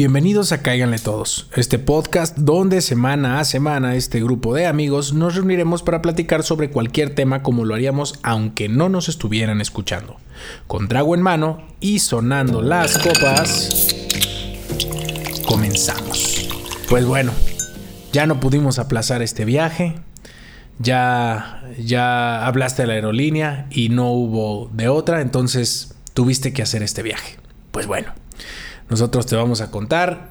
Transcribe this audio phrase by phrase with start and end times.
[0.00, 5.34] Bienvenidos a Cáiganle Todos, este podcast donde semana a semana este grupo de amigos nos
[5.34, 10.16] reuniremos para platicar sobre cualquier tema como lo haríamos aunque no nos estuvieran escuchando.
[10.66, 13.94] Con trago en mano y sonando las copas,
[15.46, 16.48] comenzamos.
[16.88, 17.32] Pues bueno,
[18.10, 19.96] ya no pudimos aplazar este viaje,
[20.78, 26.82] ya, ya hablaste de la aerolínea y no hubo de otra, entonces tuviste que hacer
[26.82, 27.36] este viaje.
[27.70, 28.14] Pues bueno.
[28.90, 30.30] Nosotros te vamos a contar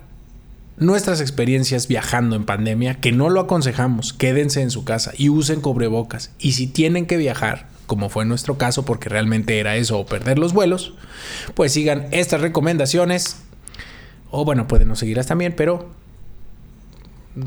[0.78, 5.62] nuestras experiencias viajando en pandemia, que no lo aconsejamos, quédense en su casa y usen
[5.62, 6.32] cobrebocas.
[6.40, 10.38] Y si tienen que viajar, como fue nuestro caso, porque realmente era eso o perder
[10.38, 10.94] los vuelos,
[11.54, 13.38] pues sigan estas recomendaciones.
[14.30, 15.90] O bueno, pueden no seguirlas también, pero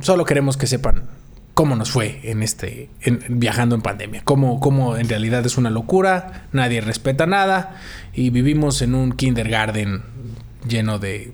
[0.01, 1.05] solo queremos que sepan
[1.55, 2.89] cómo nos fue en este
[3.29, 7.77] viajando en pandemia, cómo, cómo en realidad es una locura, nadie respeta nada
[8.15, 10.03] y vivimos en un kindergarten
[10.67, 11.33] lleno de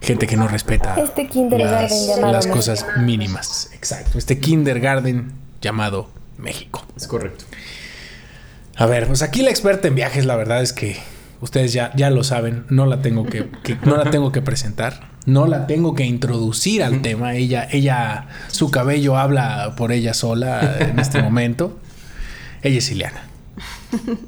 [0.00, 3.70] gente que no respeta este kindergarten las, cosas mínimas.
[3.74, 6.86] Exacto, este kindergarten llamado México.
[6.96, 7.44] Es correcto.
[8.76, 10.96] A ver, pues aquí la experta en viajes, la verdad es que
[11.40, 13.48] ustedes ya, ya lo saben, no la tengo que,
[13.84, 17.34] no la tengo que presentar, no la tengo que introducir al tema.
[17.34, 21.78] Ella, ella, su cabello habla por ella sola en este momento.
[22.62, 23.22] Ella es Ileana.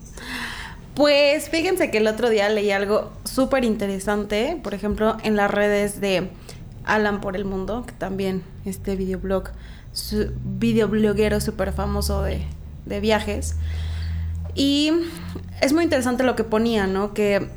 [0.93, 6.01] Pues fíjense que el otro día leí algo súper interesante, por ejemplo, en las redes
[6.01, 6.31] de
[6.85, 9.51] Alan por el Mundo, que también este videoblog,
[9.93, 12.45] su videobloguero súper famoso de,
[12.87, 13.57] de viajes.
[14.55, 14.93] Y
[15.61, 17.15] es muy interesante lo que ponía, ¿no?
[17.15, 17.49] Que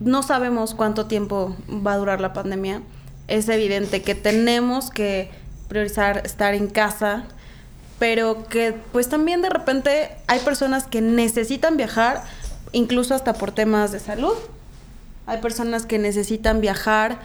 [0.00, 2.82] no sabemos cuánto tiempo va a durar la pandemia.
[3.28, 5.30] Es evidente que tenemos que
[5.68, 7.24] priorizar estar en casa,
[7.98, 12.22] pero que pues también de repente hay personas que necesitan viajar
[12.72, 14.34] incluso hasta por temas de salud.
[15.26, 17.18] Hay personas que necesitan viajar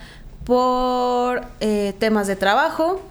[0.46, 3.02] por eh, temas de trabajo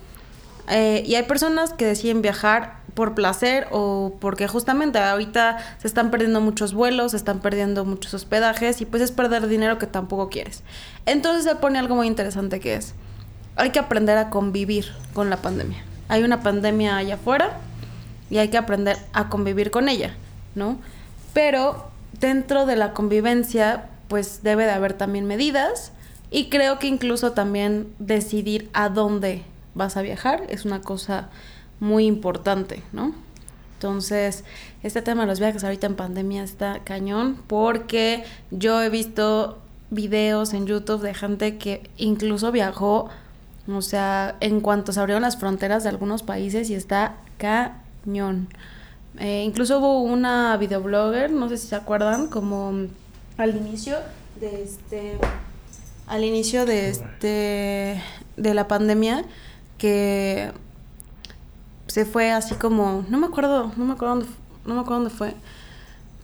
[0.68, 6.10] eh, y hay personas que deciden viajar por placer o porque justamente ahorita se están
[6.10, 10.30] perdiendo muchos vuelos, se están perdiendo muchos hospedajes y pues es perder dinero que tampoco
[10.30, 10.62] quieres.
[11.04, 12.94] Entonces se pone algo muy interesante que es,
[13.56, 15.84] hay que aprender a convivir con la pandemia.
[16.08, 17.58] Hay una pandemia allá afuera
[18.30, 20.14] y hay que aprender a convivir con ella,
[20.54, 20.78] ¿no?
[21.34, 25.92] Pero dentro de la convivencia, pues debe de haber también medidas
[26.30, 29.42] y creo que incluso también decidir a dónde
[29.74, 31.28] vas a viajar es una cosa
[31.80, 33.14] muy importante, ¿no?
[33.74, 34.44] Entonces,
[34.82, 39.58] este tema de los viajes ahorita en pandemia está cañón porque yo he visto
[39.90, 43.10] videos en YouTube de gente que incluso viajó,
[43.68, 48.48] o sea, en cuanto se abrieron las fronteras de algunos países y está cañón.
[49.18, 52.86] Eh, incluso hubo una videoblogger, no sé si se acuerdan, como
[53.38, 53.96] al inicio
[54.40, 55.18] de este
[56.06, 58.02] al inicio de este
[58.36, 59.24] de la pandemia
[59.78, 60.52] que
[61.86, 64.30] se fue así como no me acuerdo no me acuerdo dónde,
[64.64, 65.34] no me acuerdo dónde fue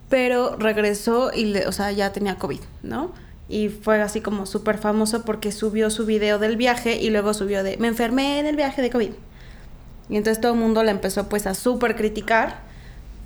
[0.09, 3.13] pero regresó y le, o sea ya tenía covid no
[3.49, 7.63] y fue así como súper famoso porque subió su video del viaje y luego subió
[7.63, 9.13] de me enfermé en el viaje de covid
[10.13, 12.61] y entonces todo el mundo la empezó pues a súper criticar.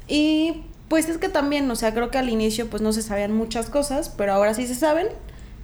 [0.08, 3.32] Y pues es que también, o sea, creo que al inicio pues no se sabían
[3.32, 5.08] muchas cosas, pero ahora sí se saben.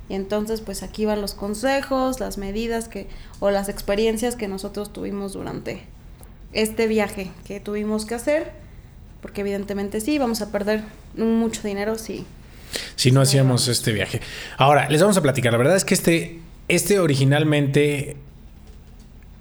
[0.09, 3.09] Y entonces pues aquí van los consejos, las medidas que
[3.41, 5.85] o las experiencias que nosotros tuvimos durante
[6.53, 8.53] este viaje que tuvimos que hacer,
[9.21, 10.83] porque evidentemente sí, vamos a perder
[11.17, 12.27] mucho dinero sí.
[12.97, 14.21] Si no hacíamos este viaje.
[14.57, 15.53] Ahora, les vamos a platicar.
[15.53, 18.17] La verdad es que este, este originalmente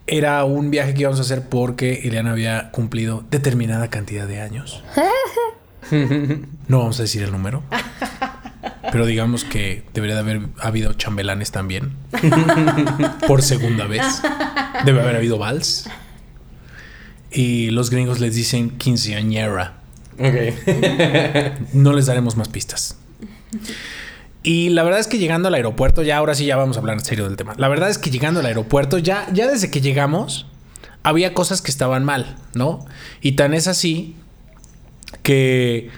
[0.05, 4.83] era un viaje que íbamos a hacer porque Ileana había cumplido determinada cantidad de años.
[6.67, 7.63] No vamos a decir el número.
[8.91, 11.93] Pero digamos que debería de haber habido chambelanes también.
[13.27, 14.21] Por segunda vez.
[14.85, 15.89] Debe haber habido vals.
[17.31, 19.81] Y los gringos les dicen quinceañera.
[20.19, 21.73] Ok.
[21.73, 22.97] No les daremos más pistas.
[24.43, 26.97] Y la verdad es que llegando al aeropuerto, ya ahora sí ya vamos a hablar
[26.97, 27.53] en serio del tema.
[27.57, 30.47] La verdad es que llegando al aeropuerto, ya, ya desde que llegamos,
[31.03, 32.85] había cosas que estaban mal, ¿no?
[33.21, 34.15] Y tan es así
[35.23, 35.89] que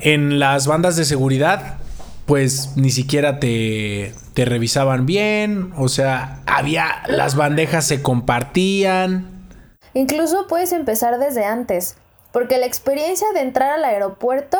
[0.00, 1.78] en las bandas de seguridad,
[2.26, 9.48] pues ni siquiera te, te revisaban bien, o sea, había, las bandejas se compartían.
[9.94, 11.96] Incluso puedes empezar desde antes,
[12.32, 14.58] porque la experiencia de entrar al aeropuerto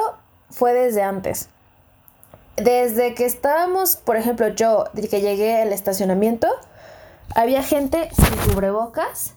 [0.50, 1.48] fue desde antes
[2.56, 6.48] desde que estábamos, por ejemplo, yo, que llegué al estacionamiento,
[7.34, 9.34] había gente sin cubrebocas,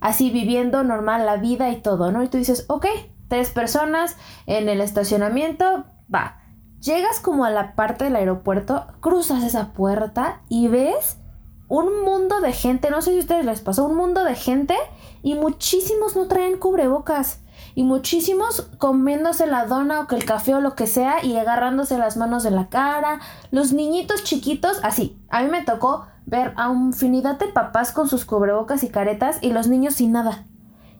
[0.00, 2.22] así viviendo normal la vida y todo, ¿no?
[2.22, 2.86] Y tú dices, ok,
[3.28, 6.42] tres personas en el estacionamiento, va.
[6.80, 11.18] llegas como a la parte del aeropuerto, cruzas esa puerta y ves
[11.68, 14.76] un mundo de gente, no sé si a ustedes les pasó, un mundo de gente
[15.22, 17.40] y muchísimos no traen cubrebocas.
[17.74, 21.98] Y muchísimos comiéndose la dona o que el café o lo que sea y agarrándose
[21.98, 23.20] las manos de la cara.
[23.50, 25.18] Los niñitos chiquitos, así.
[25.28, 29.52] A mí me tocó ver a infinidad de papás con sus cubrebocas y caretas y
[29.52, 30.46] los niños sin nada.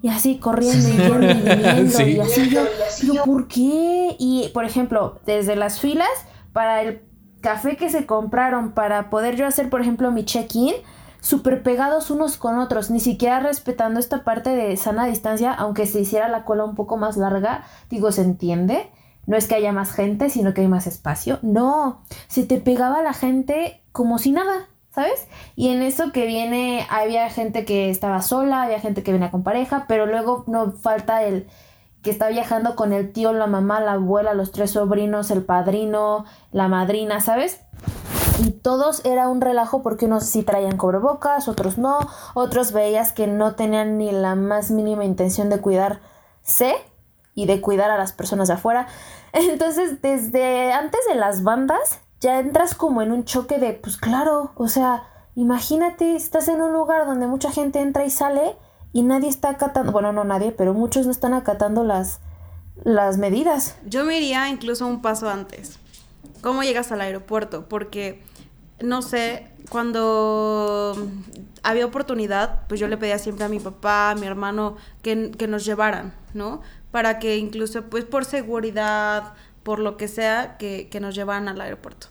[0.02, 2.62] Y así corriendo y yendo y viniendo y así yo,
[3.02, 4.16] yo, ¿por qué?
[4.18, 6.08] Y por ejemplo, desde las filas
[6.52, 7.02] para el
[7.40, 10.74] café que se compraron para poder yo hacer, por ejemplo, mi check-in,
[11.20, 16.00] súper pegados unos con otros, ni siquiera respetando esta parte de sana distancia, aunque se
[16.00, 18.90] hiciera la cola un poco más larga, digo, se entiende.
[19.26, 21.40] No es que haya más gente, sino que hay más espacio.
[21.42, 24.68] No, se te pegaba la gente como si nada.
[24.96, 25.28] ¿Sabes?
[25.56, 29.42] Y en eso que viene, había gente que estaba sola, había gente que venía con
[29.42, 31.46] pareja, pero luego no falta el
[32.02, 36.24] que está viajando con el tío, la mamá, la abuela, los tres sobrinos, el padrino,
[36.50, 37.60] la madrina, ¿sabes?
[38.38, 41.98] Y todos era un relajo porque unos sí traían cobrebocas, otros no,
[42.32, 46.74] otros veías que no tenían ni la más mínima intención de cuidarse
[47.34, 48.86] y de cuidar a las personas de afuera.
[49.34, 54.52] Entonces, desde antes de las bandas, ya entras como en un choque de, pues claro,
[54.56, 55.04] o sea,
[55.34, 58.56] imagínate, estás en un lugar donde mucha gente entra y sale
[58.92, 62.20] y nadie está acatando, bueno, no nadie, pero muchos no están acatando las,
[62.84, 63.76] las medidas.
[63.86, 65.78] Yo me iría incluso un paso antes.
[66.40, 67.68] ¿Cómo llegas al aeropuerto?
[67.68, 68.22] Porque,
[68.80, 70.96] no sé, cuando
[71.62, 75.48] había oportunidad, pues yo le pedía siempre a mi papá, a mi hermano, que, que
[75.48, 76.62] nos llevaran, ¿no?
[76.90, 79.34] Para que incluso, pues por seguridad,
[79.66, 82.06] por lo que sea, que, que nos llevaran al aeropuerto.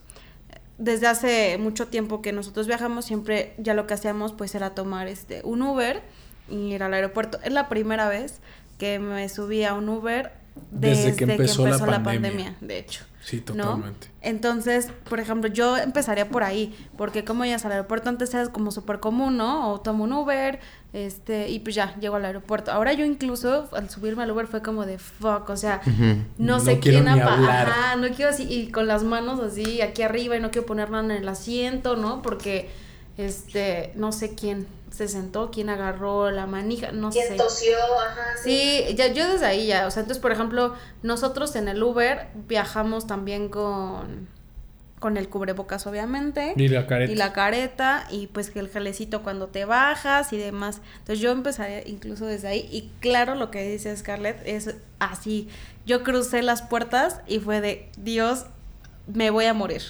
[0.77, 5.07] Desde hace mucho tiempo que nosotros viajamos, siempre ya lo que hacíamos pues era tomar
[5.07, 6.03] este, un Uber
[6.49, 7.39] y ir al aeropuerto.
[7.45, 8.41] Es la primera vez
[8.77, 10.33] que me subí a un Uber
[10.71, 12.55] desde, que empezó, la, pandemia.
[12.61, 13.03] de hecho.
[13.25, 14.07] Sí, totalmente.
[14.21, 18.69] Entonces, por ejemplo, yo empezaría por ahí, porque como ya al aeropuerto antes era como
[18.69, 19.71] súper común, ¿no?
[19.71, 20.59] O tomo un Uber,
[20.93, 22.71] este, y pues ya, llego al aeropuerto.
[22.71, 25.81] Ahora yo incluso, al subirme al Uber fue como de fuck, o sea,
[26.37, 30.39] no sé quién Ajá, no quiero así, y con las manos así aquí arriba y
[30.39, 32.21] no quiero poner nada en el asiento, ¿no?
[32.21, 32.69] Porque,
[33.17, 37.19] este, no sé quién se sentó, quién agarró la manija, no sé.
[37.27, 37.77] ¿Quién tosió?
[37.99, 38.23] Ajá.
[38.41, 40.73] Sí, ya, yo desde ahí ya, o sea, entonces, por ejemplo,
[41.03, 44.27] nosotros en el Uber viajamos también con,
[44.99, 46.53] con el cubrebocas, obviamente.
[46.55, 47.11] Y la careta.
[47.11, 50.81] Y la careta, y pues que el gelecito cuando te bajas y demás.
[50.99, 55.49] Entonces yo empezaría incluso desde ahí, y claro, lo que dice Scarlett es así.
[55.85, 58.45] Yo crucé las puertas y fue de, Dios,
[59.07, 59.83] me voy a morir.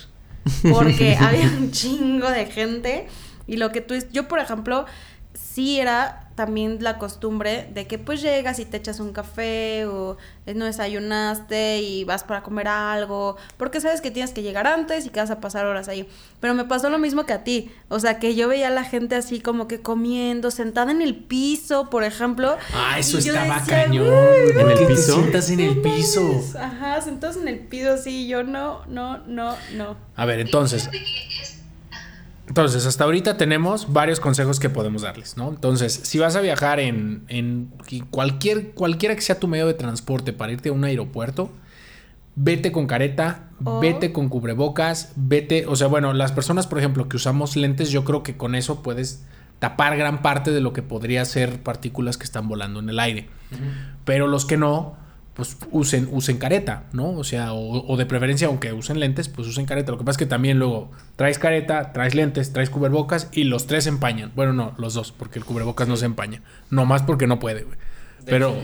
[0.71, 3.07] Porque había un chingo de gente.
[3.47, 4.85] Y lo que tú, yo por ejemplo,
[5.35, 10.17] sí era también la costumbre de que pues llegas y te echas un café o
[10.53, 15.09] no desayunaste y vas para comer algo, porque sabes que tienes que llegar antes y
[15.09, 16.07] que vas a pasar horas ahí.
[16.41, 18.83] Pero me pasó lo mismo que a ti, o sea, que yo veía a la
[18.83, 22.57] gente así como que comiendo, sentada en el piso, por ejemplo.
[22.73, 24.07] Ah, eso estaba cañón.
[24.07, 25.15] ¿En el piso?
[25.15, 26.43] sientas en el piso.
[26.59, 29.95] Ajá, sentados en el piso, así, yo no, no, no, no.
[30.15, 30.89] A ver, entonces...
[32.47, 35.49] Entonces, hasta ahorita tenemos varios consejos que podemos darles, ¿no?
[35.49, 37.71] Entonces, si vas a viajar en, en
[38.11, 41.51] cualquier, cualquiera que sea tu medio de transporte para irte a un aeropuerto,
[42.35, 43.49] vete con careta,
[43.81, 48.03] vete con cubrebocas, vete, o sea, bueno, las personas, por ejemplo, que usamos lentes, yo
[48.03, 49.25] creo que con eso puedes
[49.59, 53.29] tapar gran parte de lo que podría ser partículas que están volando en el aire.
[54.03, 54.97] Pero los que no,
[55.35, 57.09] pues usen, usen careta, ¿no?
[57.09, 59.91] O sea, o, de preferencia, aunque usen lentes, pues usen careta.
[59.91, 63.67] Lo que pasa es que también luego traes careta, traes lentes, traes cubrebocas y los
[63.67, 64.31] tres se empañan.
[64.33, 66.41] Bueno, no, los dos, porque el cubrebocas no se empaña.
[66.69, 67.77] No más porque no puede, güey.
[68.25, 68.55] Pero,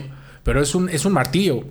[0.44, 1.64] pero es un, es un martillo.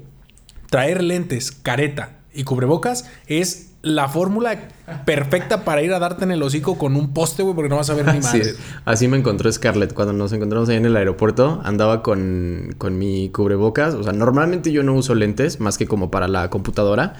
[0.69, 4.69] Traer lentes, careta y cubrebocas es la fórmula
[5.05, 7.89] perfecta para ir a darte en el hocico con un poste, güey, porque no vas
[7.89, 8.37] a ver ni más.
[8.85, 11.61] así me encontró Scarlett cuando nos encontramos ahí en el aeropuerto.
[11.63, 13.95] Andaba con, con mi cubrebocas.
[13.95, 17.15] O sea, normalmente yo no uso lentes más que como para la computadora.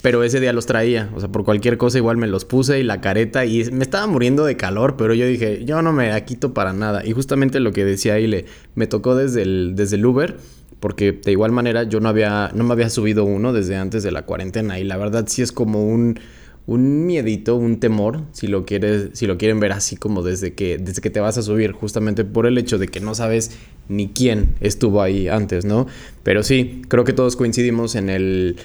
[0.00, 1.10] Pero ese día los traía.
[1.14, 3.44] O sea, por cualquier cosa igual me los puse y la careta.
[3.44, 7.06] Y me estaba muriendo de calor, pero yo dije, yo no me quito para nada.
[7.06, 10.38] Y justamente lo que decía Ile, me tocó desde el, desde el Uber
[10.82, 14.10] porque de igual manera yo no había no me había subido uno desde antes de
[14.10, 16.18] la cuarentena y la verdad sí es como un
[16.64, 20.78] un miedito, un temor, si lo quieres, si lo quieren ver así como desde que
[20.78, 23.58] desde que te vas a subir, justamente por el hecho de que no sabes
[23.88, 25.86] ni quién estuvo ahí antes, ¿no?
[26.24, 28.56] Pero sí, creo que todos coincidimos en el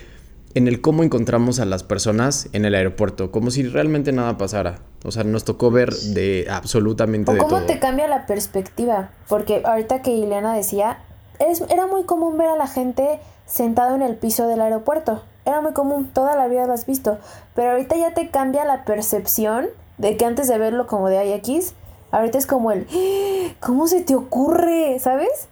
[0.55, 4.79] en el cómo encontramos a las personas en el aeropuerto, como si realmente nada pasara.
[5.03, 10.01] O sea, nos tocó ver de absolutamente o cómo te cambia la perspectiva, porque ahorita
[10.01, 10.99] que Ileana decía,
[11.39, 15.23] era muy común ver a la gente sentado en el piso del aeropuerto.
[15.45, 17.17] era muy común, toda la vida lo has visto,
[17.55, 19.67] pero ahorita ya te cambia la percepción
[19.97, 21.73] de que antes de verlo como de IX,
[22.11, 23.53] ahorita es como el, ¡Ah!
[23.61, 24.99] ¿cómo se te ocurre?
[24.99, 25.47] ¿Sabes?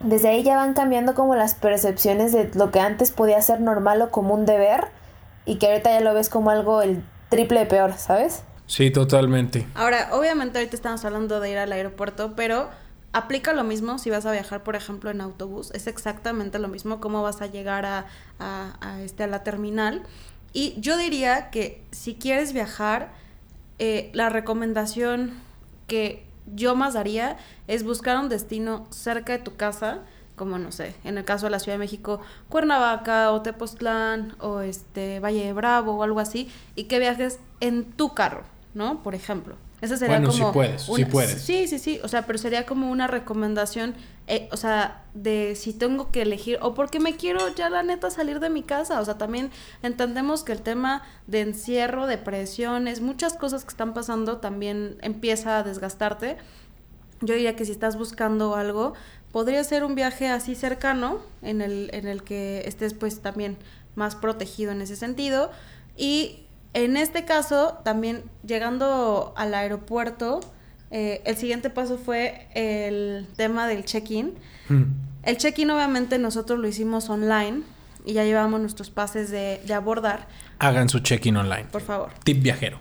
[0.00, 4.02] Desde ahí ya van cambiando como las percepciones de lo que antes podía ser normal
[4.02, 4.88] o común de ver
[5.46, 8.42] y que ahorita ya lo ves como algo el triple de peor, ¿sabes?
[8.66, 9.66] Sí, totalmente.
[9.74, 12.68] Ahora, obviamente ahorita estamos hablando de ir al aeropuerto, pero
[13.16, 15.70] aplica lo mismo si vas a viajar, por ejemplo, en autobús.
[15.72, 20.02] Es exactamente lo mismo cómo vas a llegar a, este, a la terminal.
[20.52, 23.14] Y yo diría que si quieres viajar,
[23.78, 25.32] eh, la recomendación
[25.86, 30.00] que yo más daría es buscar un destino cerca de tu casa,
[30.36, 32.20] como no sé, en el caso de la Ciudad de México,
[32.50, 37.84] Cuernavaca o Tepoztlán o este Valle de Bravo o algo así, y que viajes en
[37.92, 38.42] tu carro,
[38.74, 39.02] ¿no?
[39.02, 39.56] Por ejemplo.
[39.82, 41.42] Esa sería Bueno, como sí puedes, una- puedes.
[41.42, 43.94] Sí, sí, sí, o sea, pero sería como una recomendación,
[44.26, 48.10] eh, o sea, de si tengo que elegir o porque me quiero ya la neta
[48.10, 49.50] salir de mi casa, o sea, también
[49.82, 55.58] entendemos que el tema de encierro, de presiones, muchas cosas que están pasando también empieza
[55.58, 56.38] a desgastarte.
[57.20, 58.94] Yo diría que si estás buscando algo,
[59.30, 63.58] podría ser un viaje así cercano en el, en el que estés pues también
[63.94, 65.50] más protegido en ese sentido.
[65.98, 66.45] Y
[66.84, 70.40] en este caso, también llegando al aeropuerto,
[70.90, 74.34] eh, el siguiente paso fue el tema del check-in.
[74.68, 74.82] Mm.
[75.22, 77.62] El check-in obviamente nosotros lo hicimos online
[78.04, 80.28] y ya llevamos nuestros pases de, de abordar,
[80.58, 81.64] Hagan su check-in online.
[81.72, 82.10] por favor.
[82.24, 82.78] Tip viajero.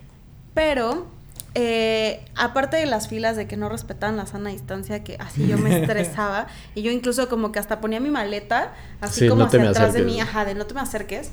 [0.53, 1.07] Pero,
[1.55, 5.57] eh, aparte de las filas de que no respetaban la sana distancia, que así yo
[5.57, 9.45] me estresaba, y yo incluso como que hasta ponía mi maleta, así Sí, como no
[9.47, 11.31] hacia me atrás de mí, ajá, de no te me acerques.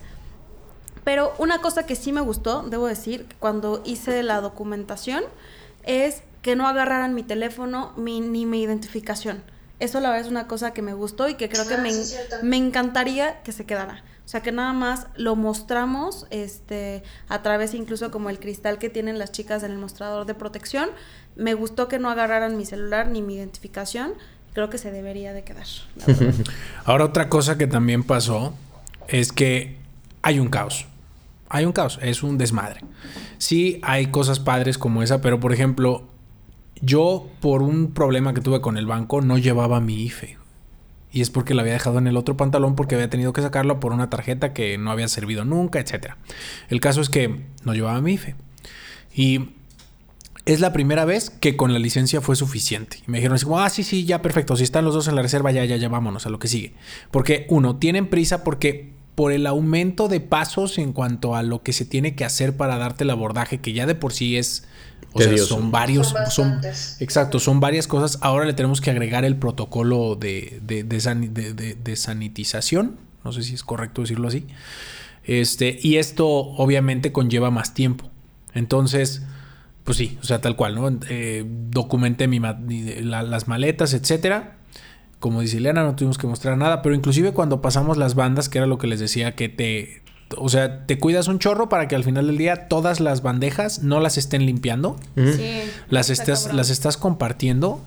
[1.05, 5.25] Pero una cosa que sí me gustó, debo decir, cuando hice la documentación,
[5.85, 9.43] es que no agarraran mi teléfono mi- ni mi identificación.
[9.81, 11.91] Eso la verdad es una cosa que me gustó y que creo que Ah, me,
[12.43, 14.05] me encantaría que se quedara.
[14.25, 18.89] O sea, que nada más lo mostramos este, a través incluso como el cristal que
[18.89, 20.89] tienen las chicas en el mostrador de protección.
[21.35, 24.15] Me gustó que no agarraran mi celular ni mi identificación.
[24.55, 25.67] Creo que se debería de quedar.
[26.85, 28.55] Ahora otra cosa que también pasó
[29.09, 29.77] es que
[30.23, 30.87] hay un caos.
[31.55, 32.81] Hay un caos, es un desmadre.
[33.37, 36.09] Sí, hay cosas padres como esa, pero por ejemplo,
[36.81, 40.39] yo por un problema que tuve con el banco no llevaba mi IFE.
[41.13, 43.81] Y es porque la había dejado en el otro pantalón porque había tenido que sacarlo
[43.81, 46.15] por una tarjeta que no había servido nunca, etc.
[46.71, 48.35] El caso es que no llevaba mi IFE.
[49.15, 49.51] Y
[50.47, 53.01] es la primera vez que con la licencia fue suficiente.
[53.07, 54.57] Y me dijeron así ah, sí, sí, ya perfecto.
[54.57, 56.73] Si están los dos en la reserva, ya, ya, ya, vámonos a lo que sigue.
[57.11, 61.73] Porque, uno, tienen prisa porque por el aumento de pasos en cuanto a lo que
[61.73, 64.65] se tiene que hacer para darte el abordaje, que ya de por sí es...
[65.15, 65.47] O Tedioso.
[65.47, 66.15] sea, son varios...
[66.31, 66.61] Son
[67.01, 68.19] exacto, son varias cosas.
[68.23, 72.97] Ahora le tenemos que agregar el protocolo de, de, de sani- de- de- de sanitización.
[73.23, 74.47] No sé si es correcto decirlo así.
[75.25, 78.11] Este, y esto obviamente conlleva más tiempo.
[78.55, 79.23] Entonces,
[79.85, 80.99] pues sí, o sea, tal cual, ¿no?
[81.11, 84.57] Eh, documenté mi ma- mi- la- las maletas, etcétera.
[85.23, 88.59] Como dice Ileana, no tuvimos que mostrar nada, pero inclusive cuando pasamos las bandas, que
[88.59, 90.03] era lo que les decía, que te,
[90.37, 93.85] o sea, te cuidas un chorro para que al final del día todas las bandejas
[93.85, 94.97] no las estén limpiando.
[95.15, 97.81] Sí, las está estás, las estás compartiendo.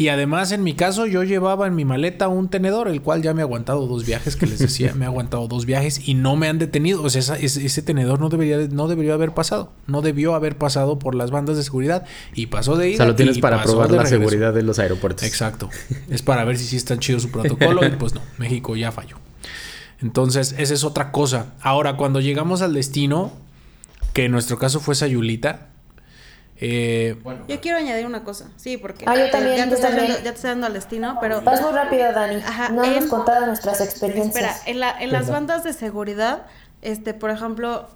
[0.00, 3.34] Y además, en mi caso, yo llevaba en mi maleta un tenedor, el cual ya
[3.34, 6.36] me ha aguantado dos viajes, que les decía, me ha aguantado dos viajes y no
[6.36, 7.02] me han detenido.
[7.02, 9.72] O sea, esa- ese, ese tenedor no debería, de- no debería haber pasado.
[9.86, 12.96] No debió haber pasado por las bandas de seguridad y pasó de O ida.
[12.96, 14.16] sea, lo tienes para probar la regreso.
[14.24, 15.22] seguridad de los aeropuertos.
[15.24, 15.68] Exacto.
[16.08, 19.16] Es para ver si sí está chido su protocolo y pues no, México ya falló.
[20.00, 21.52] Entonces, esa es otra cosa.
[21.60, 23.32] Ahora, cuando llegamos al destino,
[24.14, 25.68] que en nuestro caso fue Sayulita,
[26.60, 27.16] eh,
[27.48, 30.08] Yo quiero añadir una cosa, sí, porque Ah, yo también, ya, te yo estoy también.
[30.12, 32.36] dando, ya te estoy dando al destino, pero Vas muy rápido, Dani.
[32.36, 34.34] Ajá, no hemos en- contado nuestras experiencias.
[34.36, 36.42] Espera, en, la, en las bandas de seguridad,
[36.82, 37.86] este, por ejemplo,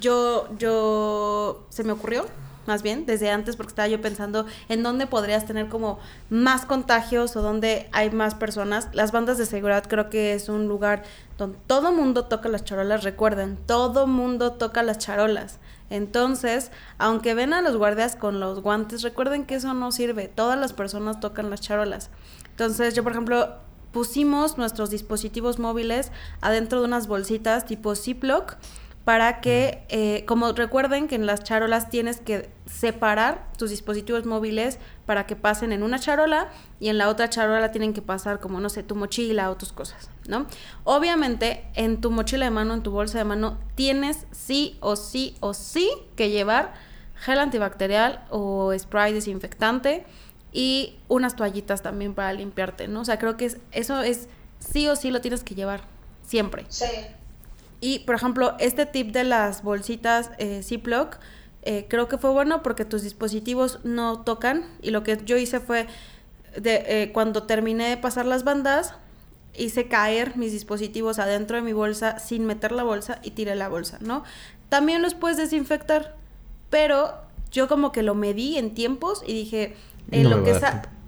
[0.00, 2.26] yo, yo, se me ocurrió,
[2.66, 5.98] más bien, desde antes, porque estaba yo pensando en dónde podrías tener como
[6.28, 8.88] más contagios o dónde hay más personas.
[8.92, 11.02] Las bandas de seguridad creo que es un lugar
[11.38, 15.58] donde todo mundo toca las charolas, recuerden, todo mundo toca las charolas.
[15.90, 20.28] Entonces, aunque ven a los guardias con los guantes, recuerden que eso no sirve.
[20.28, 22.10] Todas las personas tocan las charolas.
[22.50, 23.56] Entonces, yo, por ejemplo,
[23.92, 28.56] pusimos nuestros dispositivos móviles adentro de unas bolsitas tipo Ziploc
[29.04, 34.78] para que, eh, como recuerden que en las charolas tienes que separar tus dispositivos móviles
[35.06, 38.60] para que pasen en una charola y en la otra charola tienen que pasar como,
[38.60, 40.46] no sé, tu mochila o tus cosas, ¿no?
[40.84, 45.36] Obviamente, en tu mochila de mano, en tu bolsa de mano, tienes sí o sí
[45.40, 46.74] o sí que llevar
[47.16, 50.04] gel antibacterial o spray desinfectante
[50.52, 53.00] y unas toallitas también para limpiarte, ¿no?
[53.00, 54.28] O sea, creo que es, eso es
[54.60, 55.80] sí o sí lo tienes que llevar,
[56.24, 56.64] siempre.
[56.68, 56.86] Sí.
[57.80, 61.16] Y, por ejemplo, este tip de las bolsitas eh, Ziploc,
[61.62, 64.64] eh, creo que fue bueno porque tus dispositivos no tocan.
[64.82, 65.86] Y lo que yo hice fue,
[66.56, 68.94] de, eh, cuando terminé de pasar las bandas,
[69.58, 73.68] hice caer mis dispositivos adentro de mi bolsa sin meter la bolsa y tiré la
[73.68, 74.24] bolsa, ¿no?
[74.68, 76.16] También los puedes desinfectar,
[76.70, 77.14] pero
[77.50, 79.76] yo como que lo medí en tiempos y dije,
[80.10, 80.58] en, No lo, que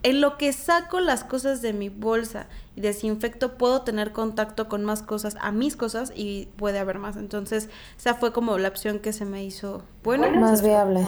[0.02, 4.84] en lo que saco las cosas de mi bolsa y desinfecto, puedo tener contacto con
[4.84, 7.16] más cosas, a mis cosas y puede haber más.
[7.16, 10.30] Entonces, esa fue como la opción que se me hizo buena.
[10.30, 11.06] Más viable.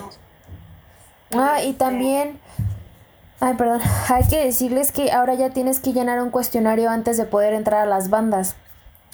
[1.35, 2.39] Ah, y también,
[3.43, 7.25] ay, perdón, hay que decirles que ahora ya tienes que llenar un cuestionario antes de
[7.25, 8.55] poder entrar a las bandas.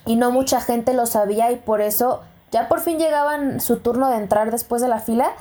[0.04, 2.20] Y no mucha gente lo sabía y por eso
[2.52, 5.32] ya por fin llegaban su turno de entrar después de la fila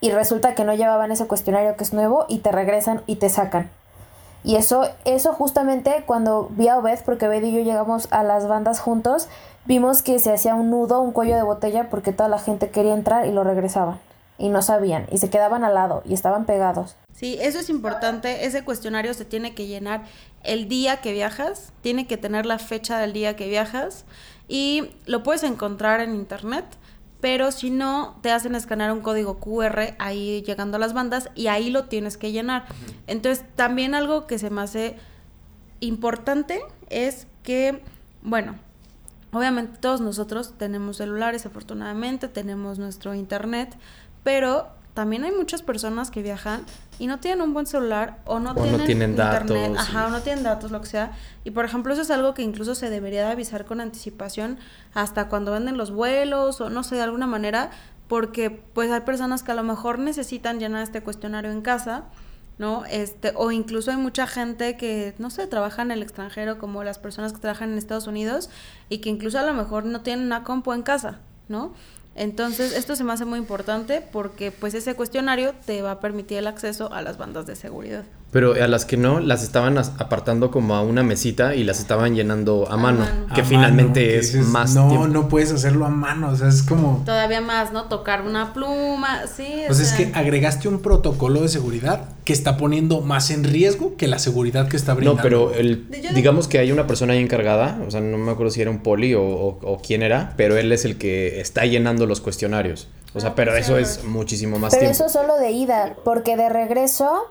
[0.00, 3.28] y resulta que no llevaban ese cuestionario que es nuevo y te regresan y te
[3.28, 3.70] sacan.
[4.44, 8.48] Y eso, eso justamente cuando vi a Obed, porque Obed y yo llegamos a las
[8.48, 9.28] bandas juntos,
[9.66, 12.94] vimos que se hacía un nudo, un cuello de botella, porque toda la gente quería
[12.94, 14.00] entrar y lo regresaban.
[14.42, 16.96] Y no sabían, y se quedaban al lado, y estaban pegados.
[17.12, 18.44] Sí, eso es importante.
[18.44, 20.02] Ese cuestionario se tiene que llenar
[20.42, 24.04] el día que viajas, tiene que tener la fecha del día que viajas
[24.48, 26.64] y lo puedes encontrar en internet,
[27.20, 31.46] pero si no, te hacen escanear un código QR ahí llegando a las bandas y
[31.46, 32.64] ahí lo tienes que llenar.
[33.06, 34.96] Entonces, también algo que se me hace
[35.78, 37.80] importante es que,
[38.22, 38.56] bueno,
[39.34, 43.74] Obviamente todos nosotros tenemos celulares, afortunadamente, tenemos nuestro internet,
[44.22, 46.64] pero también hay muchas personas que viajan
[46.98, 50.02] y no tienen un buen celular o no O no tienen tienen internet, datos, ajá,
[50.02, 51.12] y- o no tienen datos, lo que sea.
[51.44, 54.58] Y por ejemplo, eso es algo que incluso se debería de avisar con anticipación
[54.94, 57.70] hasta cuando venden los vuelos o no sé, de alguna manera,
[58.06, 62.04] porque pues hay personas que a lo mejor necesitan llenar este cuestionario en casa.
[62.58, 62.84] ¿no?
[62.84, 66.98] Este, o incluso hay mucha gente que, no sé, trabaja en el extranjero, como las
[66.98, 68.50] personas que trabajan en Estados Unidos,
[68.90, 71.72] y que incluso a lo mejor no tienen una compu en casa, ¿no?
[72.14, 76.38] Entonces, esto se me hace muy importante porque pues ese cuestionario te va a permitir
[76.38, 78.04] el acceso a las bandas de seguridad.
[78.32, 82.14] Pero a las que no, las estaban apartando como a una mesita y las estaban
[82.14, 83.26] llenando a, mano, mano.
[83.34, 85.08] que A finalmente mano, que es dices, más No, tiempo.
[85.08, 87.02] no puedes hacerlo a mano, o sea, es como...
[87.04, 87.84] Todavía más, ¿no?
[87.84, 89.46] Tocar una pluma, sí.
[89.66, 93.96] Pues es sea, que agregaste un protocolo de seguridad que está poniendo más en riesgo
[93.98, 95.22] que la seguridad que está No, brindando.
[95.22, 98.50] pero el, no- digamos que hay una persona ahí encargada, o sea, no me acuerdo
[98.50, 101.66] si era un poli o, o- o quién era, pero él es el que está
[101.66, 102.88] llenando los cuestionarios.
[103.14, 105.04] O sea, Ah, pero eso es muchísimo más Pero tiempo.
[105.04, 107.28] eso solo de ida, porque de regreso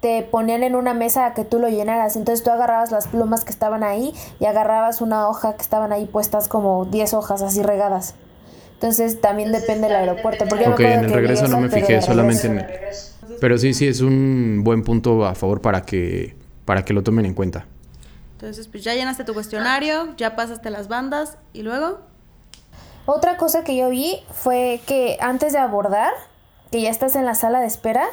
[0.00, 2.16] te ponían en una mesa a que tú lo llenaras.
[2.16, 6.06] Entonces tú agarrabas las plumas que estaban ahí y agarrabas una hoja que estaban ahí
[6.06, 8.14] puestas como 10 hojas así regadas.
[8.74, 10.44] Entonces también depende del aeropuerto.
[10.48, 12.66] Porque Ok, en el regreso no me pero fijé, solamente en el...
[13.40, 17.26] Pero sí, sí, es un buen punto a favor para que, para que lo tomen
[17.26, 17.66] en cuenta.
[18.32, 22.00] Entonces, pues ya llenaste tu cuestionario, ya pasaste las bandas y luego...
[23.10, 26.12] Otra cosa que yo vi fue que antes de abordar,
[26.70, 28.04] que ya estás en la sala de espera,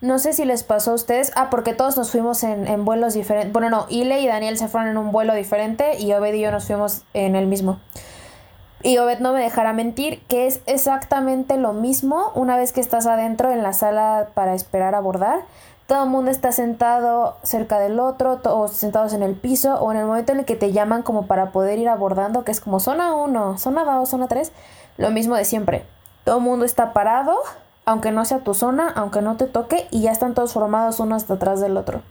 [0.00, 3.52] no sé si les pasó a ustedes, ah, porque todos nos fuimos en, vuelos diferentes,
[3.52, 6.50] bueno, no, Ile y Daniel se fueron en un vuelo diferente y Obed y yo
[6.50, 7.78] nos fuimos en el mismo.
[8.82, 13.06] Y Obed no me dejará mentir que es exactamente lo mismo una vez que estás
[13.06, 15.40] adentro en la sala para esperar abordar.
[15.86, 19.98] Todo el mundo está sentado cerca del otro, o sentados en el piso, o en
[19.98, 22.78] el momento en el que te llaman como para poder ir abordando, que es como
[22.78, 24.52] zona 1, zona 2, zona 3,
[24.98, 25.84] lo mismo de siempre.
[26.24, 27.36] Todo el mundo está parado,
[27.84, 31.16] aunque no sea tu zona, aunque no te toque, y ya están todos formados uno
[31.16, 32.02] hasta atrás del otro.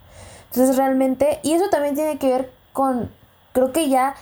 [0.52, 3.10] Entonces realmente, y eso también tiene que ver con,
[3.60, 4.16] creo que ya,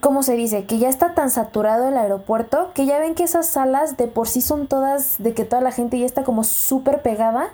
[0.00, 0.64] ¿cómo se dice?
[0.64, 4.28] Que ya está tan saturado el aeropuerto que ya ven que esas salas de por
[4.28, 7.50] sí son todas, de que toda la gente ya está como súper pegada.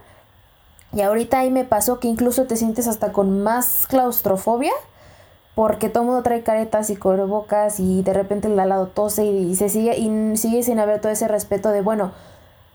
[0.93, 4.73] Y ahorita ahí me pasó que incluso te sientes hasta con más claustrofobia.
[5.57, 8.89] Porque todo el mundo trae caretas y cubrebocas y de repente el de al lado
[8.89, 12.11] tose y, y se sigue y sigue sin haber todo ese respeto de bueno,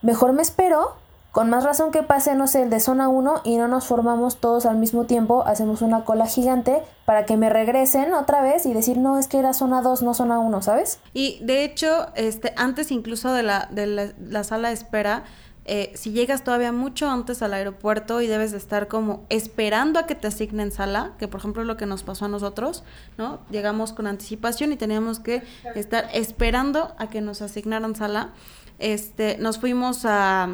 [0.02, 0.94] mejor me espero,
[1.32, 4.38] con más razón que pase, no sé, el de zona 1 y no nos formamos
[4.38, 8.74] todos al mismo tiempo, hacemos una cola gigante para que me regresen otra vez y
[8.74, 11.00] decir, no, es que era zona 2, no zona 1, ¿sabes?
[11.14, 15.24] Y de hecho, este, antes incluso de la, de la, la sala de espera,
[15.72, 20.08] eh, si llegas todavía mucho antes al aeropuerto y debes de estar como esperando a
[20.08, 22.84] que te asignen sala, que por ejemplo es lo que nos pasó a nosotros,
[23.20, 23.40] ¿no?
[23.52, 25.44] Llegamos con anticipación y teníamos que
[25.76, 28.32] estar esperando a que nos asignaran sala.
[28.80, 30.50] Este, nos fuimos a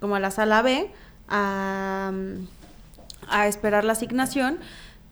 [0.00, 0.90] como a la sala B
[1.28, 2.12] a,
[3.46, 4.58] esperar la asignación.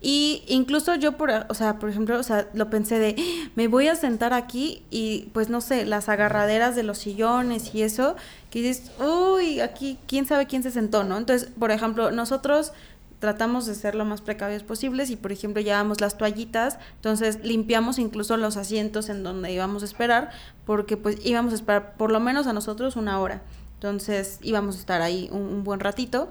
[0.01, 3.67] Y incluso yo, por, o sea, por ejemplo, o sea, lo pensé de, "Ah, me
[3.67, 8.15] voy a sentar aquí y pues no sé, las agarraderas de los sillones y eso,
[8.51, 11.17] que dices, uy, aquí quién sabe quién se sentó, ¿no?
[11.17, 12.71] Entonces, por ejemplo, nosotros
[13.19, 17.97] tratamos de ser lo más precavidos posibles y por ejemplo llevamos las toallitas, entonces limpiamos
[17.97, 20.31] incluso los asientos en donde íbamos a esperar,
[20.65, 23.41] porque pues íbamos a esperar por lo menos a nosotros una hora,
[23.85, 26.29] entonces íbamos a estar ahí un, buen ratito.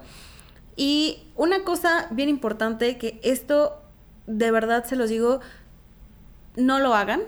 [0.75, 3.81] Y una cosa bien importante, que esto
[4.27, 5.39] de verdad se los digo,
[6.57, 7.21] no lo hagan,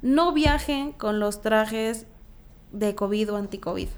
[0.00, 2.06] no viajen con los trajes
[2.72, 3.88] de COVID o anti-COVID.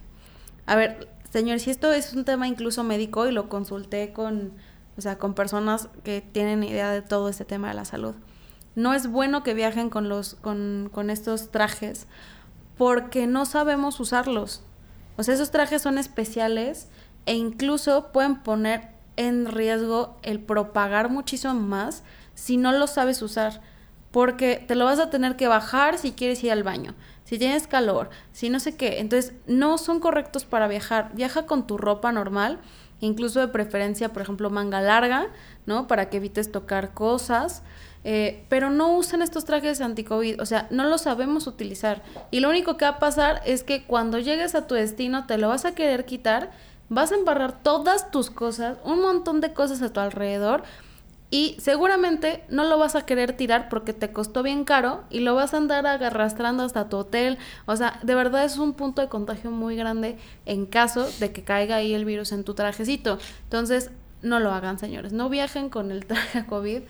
[0.67, 4.53] A ver, señor, si esto es un tema incluso médico y lo consulté con,
[4.97, 8.15] o sea, con personas que tienen idea de todo este tema de la salud.
[8.75, 12.09] No es bueno que viajen con los, con, con estos trajes
[12.79, 14.63] porque no sabemos usarlos.
[15.19, 16.89] O sea, esos trajes son especiales
[17.27, 22.05] e incluso pueden poner en riesgo el propagar muchísimo más
[22.35, 23.61] si no lo sabes usar.
[24.13, 27.67] Porque te lo vas a tener que bajar si quieres ir al baño, si tienes
[27.67, 29.01] calor, si no sé qué.
[29.01, 31.11] Entonces, no son correctos para viajar.
[31.15, 32.61] Viaja con tu ropa normal,
[33.01, 35.27] incluso de preferencia, por ejemplo, manga larga,
[35.67, 35.89] ¿no?
[35.89, 37.63] Para que evites tocar cosas.
[38.05, 42.03] Eh, pero no usen estos trajes anti-COVID, o sea, no los sabemos utilizar.
[42.31, 45.39] Y lo único que va a pasar es que cuando llegues a tu destino te
[45.39, 46.51] lo vas a querer quitar,
[46.89, 50.63] vas a embarrar todas tus cosas, un montón de cosas a tu alrededor
[51.31, 55.35] y seguramente no lo vas a querer tirar porque te costó bien caro y lo
[55.35, 57.37] vas a andar arrastrando hasta tu hotel.
[57.67, 61.45] O sea, de verdad es un punto de contagio muy grande en caso de que
[61.45, 63.19] caiga ahí el virus en tu trajecito.
[63.45, 63.91] Entonces,
[64.23, 65.13] no lo hagan, señores.
[65.13, 66.83] No viajen con el traje COVID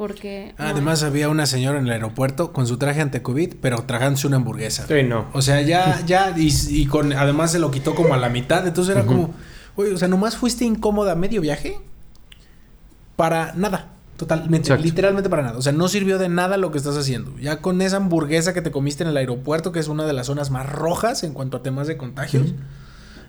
[0.00, 0.54] porque...
[0.58, 0.64] no.
[0.64, 4.36] Además había una señora en el aeropuerto con su traje ante COVID, pero tragándose una
[4.36, 4.86] hamburguesa.
[4.88, 5.26] Sí, no.
[5.34, 8.66] O sea, ya, ya, y, y con, además se lo quitó como a la mitad,
[8.66, 9.34] entonces era como,
[9.76, 11.78] oye, o sea, nomás fuiste incómoda medio viaje
[13.14, 13.88] para nada.
[14.16, 14.84] Totalmente, Exacto.
[14.84, 15.58] literalmente para nada.
[15.58, 17.38] O sea, no sirvió de nada lo que estás haciendo.
[17.38, 20.28] Ya con esa hamburguesa que te comiste en el aeropuerto, que es una de las
[20.28, 22.54] zonas más rojas en cuanto a temas de contagios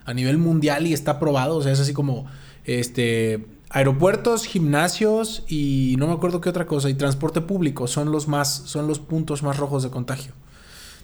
[0.06, 1.58] a nivel mundial y está probado.
[1.58, 2.28] O sea, es así como
[2.64, 6.90] este aeropuertos, gimnasios y no me acuerdo qué otra cosa.
[6.90, 10.34] Y transporte público son los más, son los puntos más rojos de contagio.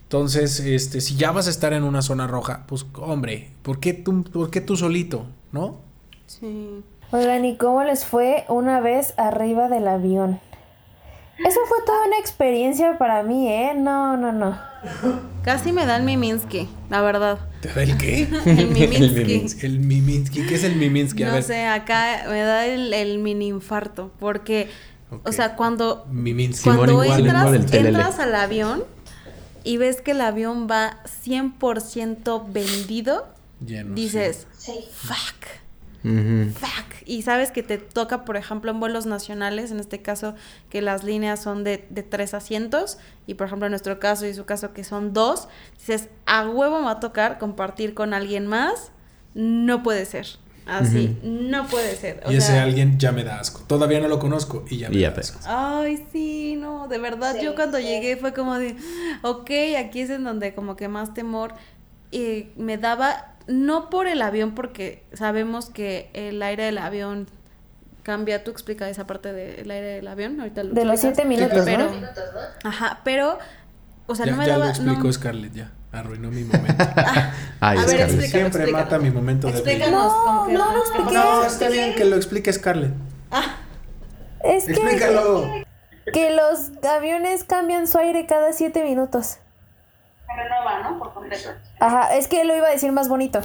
[0.03, 3.93] Entonces, este, si ya vas a estar en una zona roja, pues hombre, ¿por qué
[3.93, 5.25] tú, por qué tú solito?
[5.51, 5.79] ¿No?
[6.27, 6.83] Sí.
[7.11, 10.39] Oigan, ¿y cómo les fue una vez arriba del avión?
[11.45, 13.73] Eso fue toda una experiencia para mí, ¿eh?
[13.75, 14.59] No, no, no.
[15.43, 17.39] Casi me da el Miminsky, la verdad.
[17.61, 18.27] ¿Te da el qué?
[18.45, 19.45] El Miminsky.
[19.65, 20.45] El Miminsky.
[20.47, 21.23] ¿Qué es el Miminsky?
[21.23, 21.43] A no ver.
[21.43, 24.69] sé, acá me da el, el mini infarto, porque,
[25.23, 26.63] o sea, cuando, Miminsky.
[26.69, 28.83] Cuando igual, entras, igual entras al avión
[29.63, 33.27] y ves que el avión va 100% vendido,
[33.65, 34.47] Lleno, dices,
[34.93, 35.66] fuck.
[36.03, 36.51] Ujú.
[36.51, 36.93] fuck.
[37.05, 40.35] Y sabes que te toca, por ejemplo, en vuelos nacionales, en este caso,
[40.69, 44.33] que las líneas son de, de tres asientos, y por ejemplo, en nuestro caso y
[44.33, 48.45] su caso, que son dos, dices, a huevo me va a tocar compartir con alguien
[48.47, 48.91] más,
[49.33, 50.27] no puede ser.
[50.65, 52.21] Así, no puede ser.
[52.25, 53.61] O Y ese sea, alguien ya me da asco.
[53.67, 55.39] Todavía no lo conozco y ya me Y ya da asco.
[55.45, 58.75] Ay, sí, no, de verdad, yo cuando llegué fue como de,
[59.21, 61.53] ok, aquí es en donde como que más temor
[62.11, 67.27] eh, me daba, no por el avión, porque sabemos que el aire del avión
[68.03, 71.61] cambia, tú explica esa parte del aire del avión, ahorita lo De los siete minutos,
[71.65, 72.07] pero, ¿no?
[72.63, 73.37] Ajá, pero,
[74.05, 75.71] o sea, ya no me ya daba, lo explicó no, Scarlett, ya.
[75.91, 76.83] Arruinó mi momento.
[77.59, 78.71] Ay, A ver, Siempre explícalo.
[78.73, 80.13] mata mi momento de Explícanos.
[80.13, 81.13] No, que- no lo como- expliqué.
[81.13, 82.91] No, está bien que lo explique Scarlett.
[84.43, 85.49] Es que, Explícalo.
[86.13, 89.37] que los aviones cambian su aire cada siete minutos.
[90.37, 90.99] Renova, ¿no?
[90.99, 91.49] Por completo.
[91.79, 93.41] Ajá, es que lo iba a decir más bonito.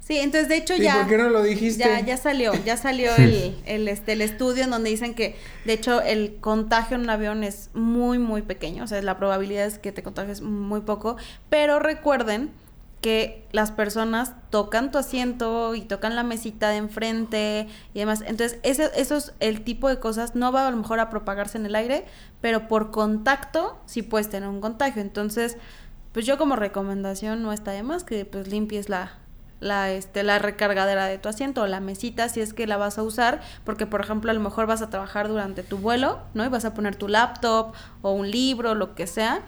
[0.00, 0.94] Sí, entonces de hecho ¿Y ya...
[0.96, 1.84] por qué no lo dijiste?
[1.84, 5.74] Ya, ya salió, ya salió el, el, este, el estudio en donde dicen que, de
[5.74, 8.82] hecho, el contagio en un avión es muy, muy pequeño.
[8.82, 11.16] O sea, la probabilidad es que te contagies muy poco.
[11.48, 12.50] Pero recuerden
[13.02, 18.22] que las personas tocan tu asiento y tocan la mesita de enfrente y demás.
[18.26, 20.34] Entonces, ese, eso es el tipo de cosas.
[20.36, 22.06] No va a lo mejor a propagarse en el aire,
[22.40, 25.02] pero por contacto sí puedes tener un contagio.
[25.02, 25.58] Entonces,
[26.12, 29.18] pues yo como recomendación no está de más que pues limpies la,
[29.58, 32.98] la, este, la recargadera de tu asiento o la mesita si es que la vas
[32.98, 36.44] a usar, porque por ejemplo a lo mejor vas a trabajar durante tu vuelo, ¿no?
[36.44, 39.42] Y vas a poner tu laptop o un libro, lo que sea,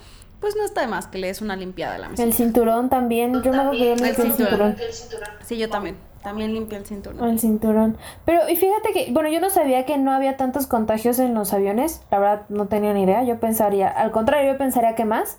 [0.45, 2.23] pues no está de más que le des una limpiada a la mesita.
[2.23, 3.33] El cinturón también.
[3.43, 4.77] Yo me acuerdo que yo El limpié el cinturón.
[4.93, 5.29] cinturón.
[5.43, 7.27] Sí, yo también, también limpio el cinturón.
[7.31, 7.97] El cinturón.
[8.27, 11.55] Pero, y fíjate que, bueno, yo no sabía que no había tantos contagios en los
[11.55, 12.03] aviones.
[12.11, 13.23] La verdad, no tenía ni idea.
[13.25, 15.39] Yo pensaría, al contrario, yo pensaría que más.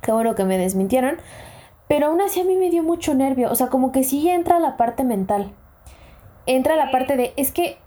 [0.00, 1.16] Qué bueno que me desmintieron.
[1.88, 3.50] Pero aún así a mí me dio mucho nervio.
[3.50, 5.52] O sea, como que sí entra la parte mental.
[6.46, 7.78] Entra la parte de, es que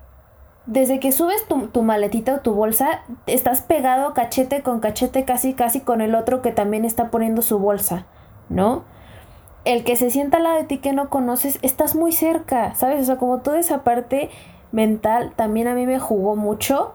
[0.65, 5.53] desde que subes tu, tu maletita o tu bolsa, estás pegado cachete con cachete, casi,
[5.53, 8.05] casi con el otro que también está poniendo su bolsa,
[8.49, 8.83] ¿no?
[9.65, 13.01] el que se sienta al lado de ti que no conoces, estás muy cerca, ¿sabes?
[13.01, 14.29] O sea, como toda esa parte
[14.71, 16.93] mental también a mí me jugó mucho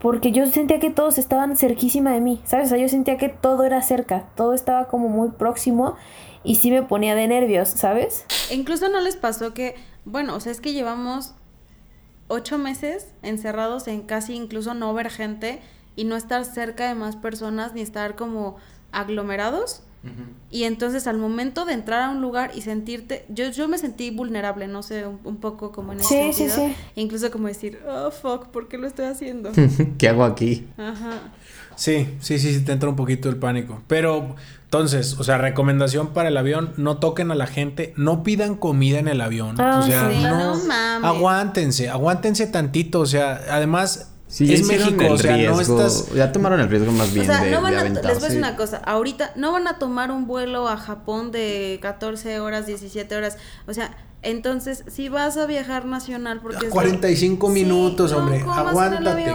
[0.00, 2.66] porque yo sentía que todos estaban cerquísima de mí, ¿sabes?
[2.66, 5.96] O sea, yo sentía que todo era cerca, todo estaba como muy próximo
[6.42, 8.26] y sí me ponía de nervios, ¿sabes?
[8.50, 11.34] E incluso no les pasó que, bueno, o sea, es que llevamos
[12.28, 15.60] ocho meses encerrados en casi incluso no ver gente
[15.96, 18.56] y no estar cerca de más personas ni estar como
[18.92, 19.82] aglomerados.
[20.50, 24.10] Y entonces al momento de entrar a un lugar y sentirte, yo, yo me sentí
[24.10, 26.56] vulnerable, no sé, un, poco como en ese sí, sentido.
[26.56, 27.00] Sí, sí.
[27.00, 29.50] Incluso como decir, oh, fuck, ¿por qué lo estoy haciendo?
[29.98, 30.66] ¿Qué hago aquí?
[30.76, 31.32] Ajá.
[31.74, 33.82] Sí, sí, sí, sí, te entra un poquito el pánico.
[33.88, 34.36] Pero,
[34.74, 38.98] entonces, o sea, recomendación para el avión, no toquen a la gente, no pidan comida
[38.98, 39.54] en el avión.
[39.60, 40.20] Ah, o sea, sí.
[40.20, 41.08] no, No mames.
[41.08, 46.12] aguántense, aguántense tantito, o sea, además Sí, es México, el o sea, riesgo, no estás
[46.12, 48.10] Ya tomaron el riesgo más bien o sea, de, no van de a, les voy
[48.10, 52.40] a decir una cosa, ahorita no van a tomar un vuelo a Japón de 14
[52.40, 53.36] horas, 17 horas,
[53.68, 58.40] o sea, entonces si vas a viajar nacional porque es- 45 minutos, Sí, no hombre,
[58.40, 59.34] el aguántate.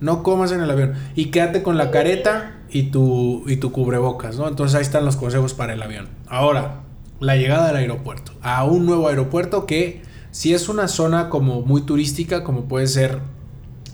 [0.00, 4.36] No comas en el avión y quédate con la careta y tu y tu cubrebocas,
[4.38, 4.48] ¿no?
[4.48, 6.08] Entonces ahí están los consejos para el avión.
[6.26, 6.82] Ahora,
[7.20, 11.82] la llegada al aeropuerto, a un nuevo aeropuerto que si es una zona como muy
[11.82, 13.18] turística, como puede ser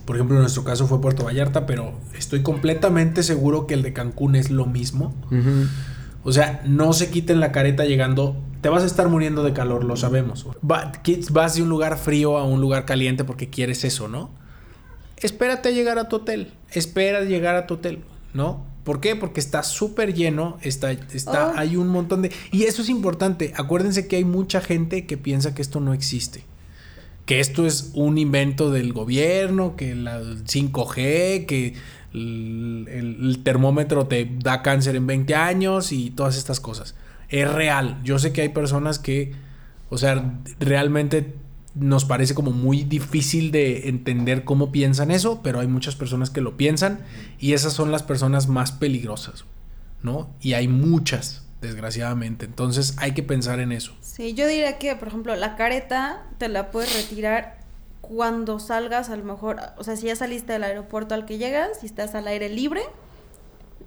[0.04, 3.92] por ejemplo, en nuestro caso fue Puerto Vallarta, pero estoy completamente seguro que el de
[3.92, 5.12] Cancún es lo mismo.
[6.22, 8.36] O sea, no se quiten la careta llegando.
[8.60, 10.46] Te vas a estar muriendo de calor, lo sabemos.
[10.68, 10.92] Va-
[11.32, 14.30] vas de un lugar frío a un lugar caliente porque quieres eso, ¿no?
[15.22, 16.52] Espérate a llegar a tu hotel.
[16.72, 18.00] Espera a llegar a tu hotel,
[18.34, 18.64] ¿no?
[18.84, 19.16] ¿Por qué?
[19.16, 21.52] Porque está súper lleno, está, está, Oh.
[21.56, 22.30] hay un montón de...
[22.52, 23.52] Y eso es importante.
[23.56, 26.44] Acuérdense que hay mucha gente que piensa que esto no existe.
[27.24, 31.74] Que esto es un invento del gobierno, que la 5G, que
[32.14, 36.94] el, el- el termómetro te da cáncer en 20 años y todas estas cosas.
[37.28, 37.98] Es real.
[38.04, 39.32] Yo sé que hay personas que,
[39.90, 41.34] o sea, realmente
[41.76, 46.40] nos parece como muy difícil de entender cómo piensan eso, pero hay muchas personas que
[46.40, 47.00] lo piensan
[47.38, 49.44] y esas son las personas más peligrosas,
[50.02, 50.30] ¿no?
[50.40, 52.46] Y hay muchas, desgraciadamente.
[52.46, 53.92] Entonces hay que pensar en eso.
[54.00, 57.58] Sí, yo diría que, por ejemplo, la careta te la puedes retirar
[58.00, 61.80] cuando salgas, a lo mejor, o sea, si ya saliste del aeropuerto al que llegas,
[61.80, 62.82] si estás al aire libre,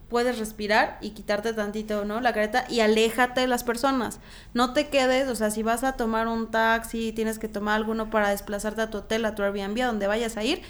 [0.10, 2.20] puedes respirar y quitarte tantito, ¿no?
[2.20, 4.20] La careta y aléjate de las personas.
[4.54, 8.10] No te quedes, o sea, si vas a tomar un taxi, tienes que tomar alguno
[8.10, 10.62] para desplazarte a tu hotel, a tu Airbnb, a donde vayas a ir,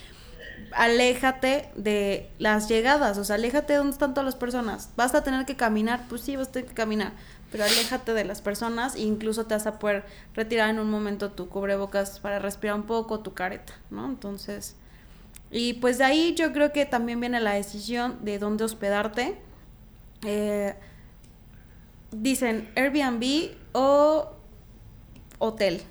[0.73, 4.89] aléjate de las llegadas, o sea, aléjate de donde están todas las personas.
[4.95, 6.05] ¿Vas a tener que caminar?
[6.09, 7.13] Pues sí, vas a tener que caminar,
[7.51, 10.03] pero aléjate de las personas e incluso te vas a poder
[10.35, 14.05] retirar en un momento tu cubrebocas para respirar un poco, tu careta, ¿no?
[14.05, 14.75] Entonces,
[15.51, 19.37] y pues de ahí yo creo que también viene la decisión de dónde hospedarte.
[20.25, 20.75] Eh,
[22.11, 24.33] dicen Airbnb o
[25.39, 25.81] hotel.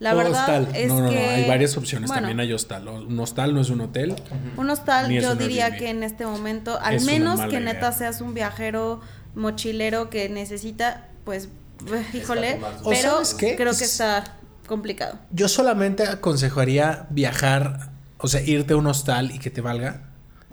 [0.00, 0.68] La O verdad hostal.
[0.76, 2.08] es no, no, que no, hay varias opciones.
[2.08, 2.88] bueno, También hay hostal.
[2.88, 4.14] Un hostal no es un hotel.
[4.56, 5.78] un hostal, yo un diría Airbnb.
[5.78, 7.60] que en este momento, al Es menos que idea.
[7.60, 9.00] neta seas un viajero
[9.34, 11.48] mochilero que necesita, pues,
[12.12, 13.56] híjole, ¿O pero sabes qué?
[13.56, 14.24] creo que está
[14.66, 15.18] complicado.
[15.30, 17.90] Yo solamente aconsejaría viajar,
[18.24, 20.10] o sea, irte a un hostal y que te valga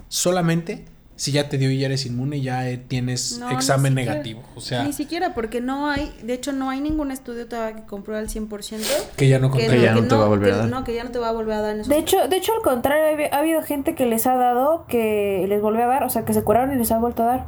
[0.07, 3.91] solamente si ya te dio y ya eres inmune y ya eh, tienes No, examen
[3.93, 4.13] siquiera.
[4.13, 4.43] negativo.
[4.55, 7.83] O sea, Ni siquiera, porque no hay, de hecho, no hay ningún estudio todavía que
[7.85, 8.83] compruebe al 100%
[9.15, 10.69] que ya no que, ya no te va a volver que a dar.
[10.69, 12.53] No, que ya no te va a volver a dar en De hecho, de hecho
[12.55, 15.87] al contrario, ha habi- ha habido gente que les ha dado que les volvió a
[15.87, 17.47] dar, o sea, que se curaron y les ha vuelto a dar.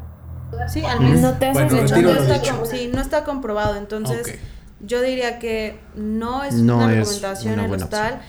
[0.67, 1.21] Sí, al menos.
[1.21, 2.65] No te haces Bueno, hecho, está, dicho.
[2.69, 3.75] sí, no está comprobado.
[3.75, 4.37] Entonces,
[4.81, 8.21] yo diría que no es No una es recomendación una el hostal.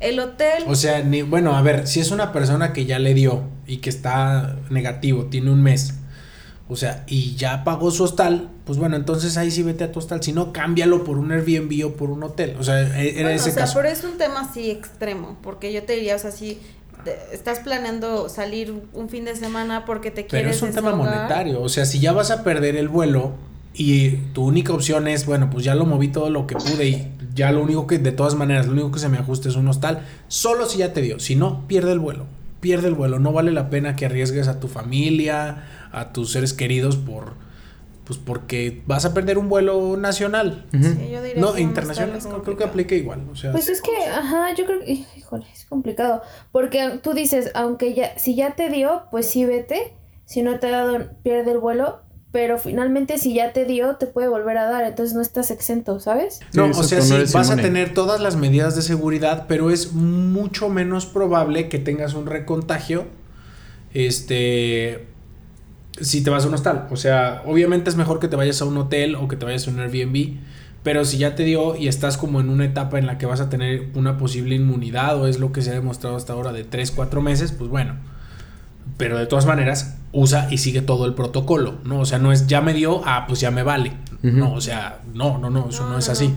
[0.00, 3.12] El hotel, O sea, ni, bueno, a ver, si es una persona que ya le
[3.14, 5.94] dio y que está negativo, tiene un mes,
[6.68, 9.98] o sea, y ya pagó su hostal, pues bueno, entonces ahí sí vete a tu
[9.98, 10.22] hostal.
[10.22, 12.56] Si no, cámbialo por un Airbnb o por un hotel.
[12.58, 13.74] O sea, e- era Bueno, ese o sea, caso.
[13.78, 16.60] pero es un tema así extremo, porque yo te diría, o sea, si
[17.04, 20.94] te- estás planeando salir un fin de semana porque te Pero quieres es un tema
[20.94, 21.60] monetario.
[21.60, 23.32] O sea, si ya vas a perder el vuelo
[23.74, 27.12] y tu única opción es, bueno, pues ya lo moví todo lo que pude y
[27.40, 29.66] ya lo único que, de todas maneras, lo único que se me ajuste es un
[29.66, 31.18] hostal, solo si ya te dio.
[31.18, 32.26] Si no, pierde el vuelo.
[32.60, 33.18] Pierde el vuelo.
[33.18, 37.32] No vale la pena que arriesgues a tu familia, a tus seres queridos por.
[38.04, 40.66] Pues porque vas a perder un vuelo nacional.
[40.74, 40.84] Ujú.
[40.84, 43.22] Sí, yo diría No, que internacional no, creo que aplica igual.
[43.32, 46.20] O sea, Pues es que, ajá, yo creo que, híjole, es complicado.
[46.52, 49.94] Porque tú dices, aunque ya, si ya te dio, pues sí vete.
[50.26, 52.00] Si no te ha dado, pierde el vuelo.
[52.32, 54.84] Pero finalmente, si ya te dio, te puede volver a dar.
[54.84, 56.40] Entonces no estás exento, ¿sabes?
[56.54, 59.92] No, Sí, o sea, sí, vas a tener todas las medidas de seguridad, pero es
[59.92, 63.06] mucho menos probable que tengas un recontagio.
[63.92, 65.06] Este.
[66.00, 66.86] si te vas a un hostal.
[66.90, 69.66] O sea, obviamente es mejor que te vayas a un hotel o que te vayas
[69.66, 70.36] a un Airbnb.
[70.82, 73.40] Pero si ya te dio y estás como en una etapa en la que vas
[73.40, 76.64] a tener una posible inmunidad o es lo que se ha demostrado hasta ahora de
[76.64, 77.96] 3, 4 meses, pues bueno.
[78.96, 82.00] Pero de todas maneras, usa y sigue todo el protocolo, ¿no?
[82.00, 83.92] O sea, no es ya me dio, ah, pues ya me vale.
[84.22, 86.34] No, o sea, no, no, no, eso no, es así.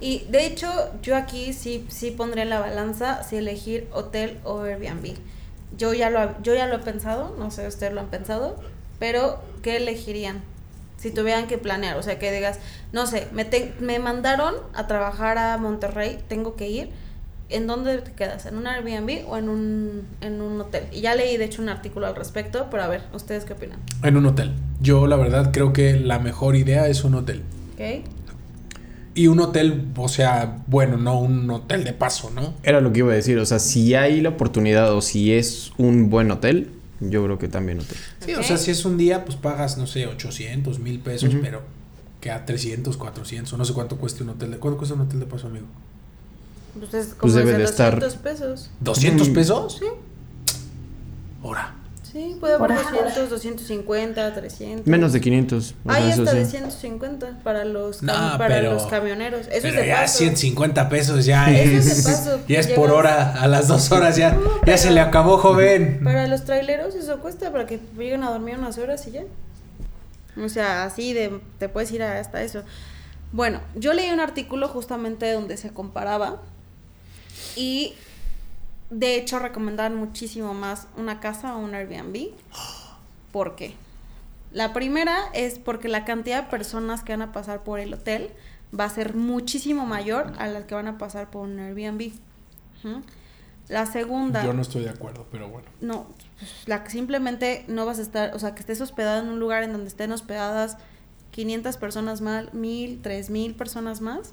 [0.00, 0.68] Y de hecho,
[1.02, 5.14] yo aquí sí, sí pondré la balanza si elegir hotel o Airbnb.
[5.76, 8.56] Yo ya lo, yo ya lo he pensado, no sé, ustedes lo han pensado,
[8.98, 10.42] pero ¿qué elegirían?
[10.96, 12.58] Si tuvieran que planear, o sea, que digas,
[12.92, 13.48] no sé, me,
[13.80, 16.90] me mandaron a trabajar a Monterrey, tengo que ir.
[17.50, 18.46] ¿En dónde te quedas?
[18.46, 20.84] ¿En un Airbnb o en un, en un hotel?
[20.92, 23.80] Y ya leí, de hecho, un artículo al respecto, pero a ver, ¿ustedes qué opinan?
[24.04, 24.52] En un hotel.
[24.80, 27.42] Yo, la verdad, creo que la mejor idea es un hotel.
[27.74, 28.06] ¿Ok?
[29.14, 32.54] Y un hotel, o sea, bueno, no un hotel de paso, ¿no?
[32.62, 35.72] Era lo que iba a decir, o sea, si hay la oportunidad o si es
[35.76, 37.98] un buen hotel, yo creo que también hotel.
[38.20, 41.62] Sí, o sea, si es un día, pues pagas, no sé, 800, mil pesos, pero
[42.20, 44.58] que a 300, 400, no sé cuánto cuesta un hotel de...
[44.58, 45.66] ¿Cuánto cuesta un hotel de paso, amigo?
[46.78, 48.22] Pues, es como pues debe de 200 estar...
[48.22, 48.70] pesos.
[48.82, 49.76] ¿200 pesos?
[49.78, 49.86] Sí.
[51.42, 51.74] Ahora.
[52.12, 54.86] Sí, puede haber 200, 250, 300.
[54.86, 55.74] Menos de 500.
[55.86, 59.46] Hay hasta de 150 para los, para los camioneros.
[59.46, 62.28] Eso es de ya 150 pesos ya es.
[62.48, 64.36] Ya es por hora, a las dos horas ya.
[64.66, 66.00] ya se le acabó, joven.
[66.02, 69.22] Para los traileros eso cuesta para que lleguen a dormir unas horas y ya.
[70.42, 72.64] O sea, así de te puedes ir hasta eso.
[73.30, 76.42] Bueno, yo leí un artículo justamente donde se comparaba
[77.56, 77.94] y
[78.90, 82.30] de hecho, recomendaban muchísimo más una casa o un Airbnb.
[83.32, 83.74] ¿Por qué?
[84.52, 88.30] La primera es porque la cantidad de personas que van a pasar por el hotel
[88.78, 92.10] va a ser muchísimo mayor a las que van a pasar por un Airbnb.
[93.68, 94.44] La segunda...
[94.44, 95.68] Yo no estoy de acuerdo, pero bueno.
[95.80, 96.06] No,
[96.66, 99.62] la que simplemente no vas a estar, o sea, que estés hospedado en un lugar
[99.62, 100.78] en donde estén hospedadas
[101.30, 104.32] 500 personas más, 1000, 3000 personas más,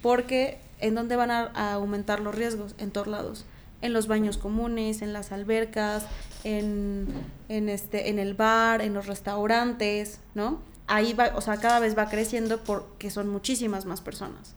[0.00, 3.44] porque en dónde van a aumentar los riesgos, en todos lados
[3.82, 6.04] en los baños comunes, en las albercas,
[6.44, 7.08] en,
[7.48, 10.60] en, este, en el bar, en los restaurantes, ¿no?
[10.86, 14.54] Ahí va, o sea, cada vez va creciendo porque son muchísimas más personas.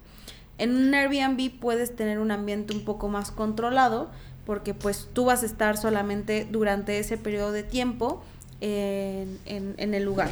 [0.57, 4.09] En un Airbnb puedes tener un ambiente un poco más controlado
[4.45, 8.23] porque pues tú vas a estar solamente durante ese periodo de tiempo
[8.61, 10.31] en, en, en el lugar.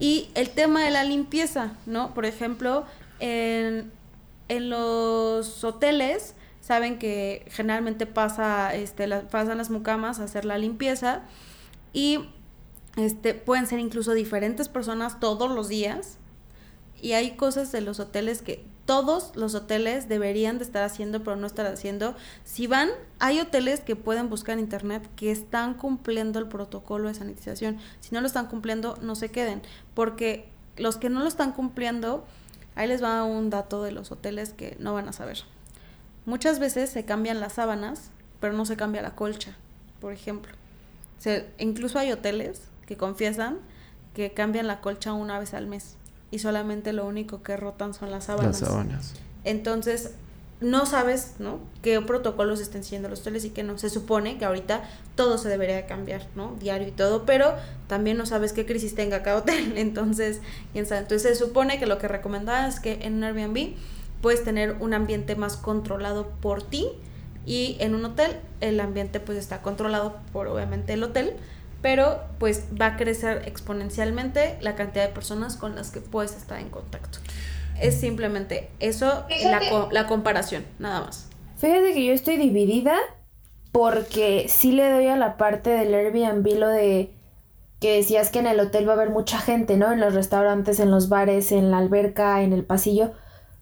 [0.00, 2.14] Y el tema de la limpieza, ¿no?
[2.14, 2.84] Por ejemplo,
[3.20, 3.90] en,
[4.48, 11.22] en los hoteles saben que generalmente pasa, este, pasan las mucamas a hacer la limpieza
[11.92, 12.20] y
[12.96, 16.18] este, pueden ser incluso diferentes personas todos los días.
[17.00, 21.36] Y hay cosas de los hoteles que todos los hoteles deberían de estar haciendo, pero
[21.36, 22.14] no estar haciendo.
[22.44, 27.14] Si van, hay hoteles que pueden buscar en internet que están cumpliendo el protocolo de
[27.14, 27.78] sanitización.
[28.00, 29.62] Si no lo están cumpliendo, no se queden,
[29.94, 32.24] porque los que no lo están cumpliendo,
[32.78, 35.38] ahí les va un dato de los hoteles que no van a saber.
[36.26, 38.10] Muchas veces se cambian las sábanas,
[38.40, 39.56] pero no se cambia la colcha,
[40.00, 40.52] por ejemplo.
[41.18, 43.58] Se, incluso hay hoteles que confiesan
[44.14, 45.96] que cambian la colcha una vez al mes
[46.30, 48.60] y solamente lo único que rotan son las sábanas.
[48.60, 49.14] Las sábanas.
[49.42, 50.14] Entonces,
[50.60, 51.60] no sabes, ¿no?
[51.82, 53.78] Qué protocolos están siguiendo los hoteles y qué no.
[53.78, 54.82] Se supone que ahorita
[55.14, 56.56] todo se debería cambiar, ¿no?
[56.58, 57.54] Diario y todo, pero
[57.86, 59.72] también no sabes qué crisis tenga cada hotel.
[59.76, 60.40] Entonces,
[60.72, 61.02] quién sabe.
[61.02, 63.74] Entonces, se supone que lo que recomendaba es que en un Airbnb
[64.20, 66.88] puedes tener un ambiente más controlado por ti
[67.46, 71.34] y en un hotel el ambiente pues está controlado por obviamente el hotel,
[71.82, 76.58] pero pues va a crecer exponencialmente la cantidad de personas con las que puedes estar
[76.58, 77.20] en contacto.
[77.80, 81.28] Es simplemente eso, la, la comparación, nada más.
[81.56, 82.96] Fíjate que yo estoy dividida
[83.72, 87.14] porque sí le doy a la parte del Airbnb lo de
[87.80, 89.92] que decías que en el hotel va a haber mucha gente, ¿no?
[89.92, 93.12] En los restaurantes, en los bares, en la alberca, en el pasillo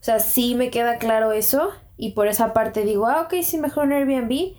[0.01, 3.59] o sea, sí me queda claro eso y por esa parte digo, ah, ok, sí,
[3.59, 4.55] mejor un Airbnb,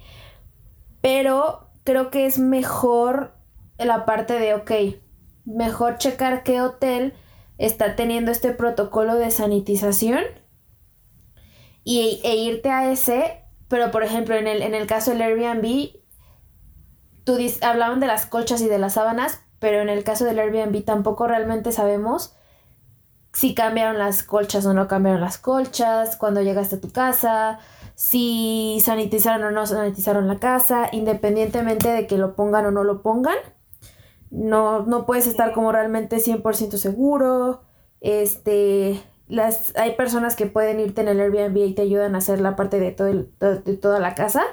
[0.99, 3.33] pero creo que es mejor
[3.77, 4.71] la parte de, ok,
[5.45, 7.13] mejor checar qué hotel
[7.57, 10.23] está teniendo este protocolo de sanitización
[11.83, 15.91] y, e irte a ese, pero por ejemplo en el, en el caso del Airbnb,
[17.23, 20.83] tú hablaban de las colchas y de las sábanas, pero en el caso del Airbnb
[20.83, 22.37] tampoco realmente sabemos
[23.37, 27.59] si cambiaron las colchas o no cambiaron las colchas, cuando llegaste a tu casa,
[27.93, 33.03] si sanitizaron o no sanitizaron la casa, independientemente de que lo pongan o no lo
[33.03, 33.37] pongan.
[34.29, 37.61] No, no puedes estar como realmente 100% seguro.
[38.01, 42.39] Este, las, hay personas que pueden irte en el Airbnb y te ayudan a hacer
[42.41, 44.43] la parte de, todo de toda la casa.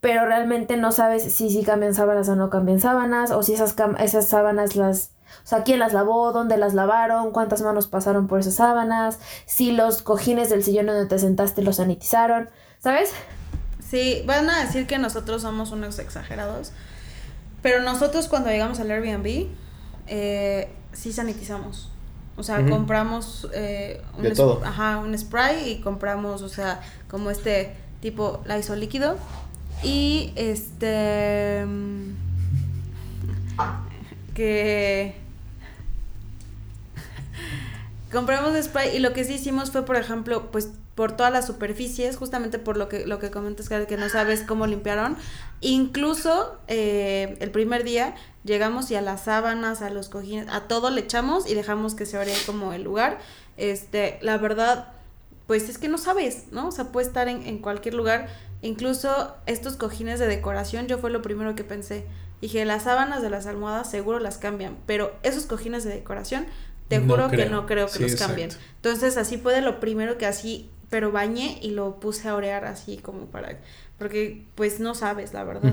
[0.00, 3.76] pero realmente no sabes si sí cambian sábanas o no cambian sábanas, o si esas,
[3.98, 5.12] esas sábanas las...
[5.44, 9.72] O sea, quién las lavó, dónde las lavaron, cuántas manos pasaron por esas sábanas, si
[9.72, 12.50] los cojines del sillón donde te sentaste los sanitizaron,
[12.80, 13.12] ¿sabes?
[13.88, 16.72] Sí, van a decir que nosotros somos unos exagerados,
[17.62, 19.48] pero nosotros cuando llegamos al Airbnb,
[20.06, 21.90] eh, sí sanitizamos.
[22.36, 28.42] O sea, compramos eh, un, Ajá, un spray y compramos, o sea, como este tipo
[28.46, 29.16] Lysol líquido.
[29.82, 31.66] Y este...
[34.34, 35.16] Que...
[38.12, 40.70] compramos spray y lo que sí hicimos fue, por ejemplo, pues
[41.00, 44.66] por todas las superficies, justamente por lo que, lo que comentas, que no sabes cómo
[44.66, 45.16] limpiaron.
[45.62, 50.90] Incluso eh, el primer día llegamos y a las sábanas, a los cojines, a todo
[50.90, 53.18] le echamos y dejamos que se ore como el lugar.
[53.56, 54.92] Este, la verdad,
[55.46, 56.68] pues es que no sabes, ¿no?
[56.68, 58.28] O sea, puede estar en, en cualquier lugar.
[58.60, 62.04] Incluso estos cojines de decoración, yo fue lo primero que pensé.
[62.42, 66.44] Dije, las sábanas de las almohadas seguro las cambian, pero esos cojines de decoración,
[66.88, 68.50] te juro que no creo que los cambien.
[68.76, 72.98] Entonces, así puede lo primero que así, pero bañé y lo puse a orear así
[72.98, 73.58] como para,
[73.98, 75.72] porque pues no sabes, la verdad.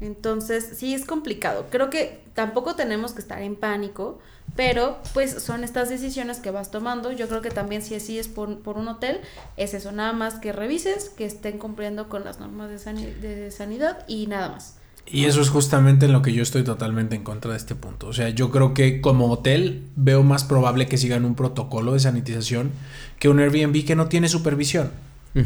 [0.00, 1.66] Entonces, sí es complicado.
[1.70, 4.18] Creo que tampoco tenemos que estar en pánico,
[4.56, 7.12] pero pues son estas decisiones que vas tomando.
[7.12, 9.20] Yo creo que también si así es por, por un hotel,
[9.56, 14.04] es eso, nada más que revises, que estén cumpliendo con las normas de, de sanidad
[14.08, 14.81] y nada más.
[15.06, 18.06] Y eso es justamente en lo que yo estoy totalmente en contra de este punto.
[18.06, 22.00] O sea, yo creo que como hotel veo más probable que sigan un protocolo de
[22.00, 22.70] sanitización
[23.18, 24.90] que un Airbnb que no tiene supervisión.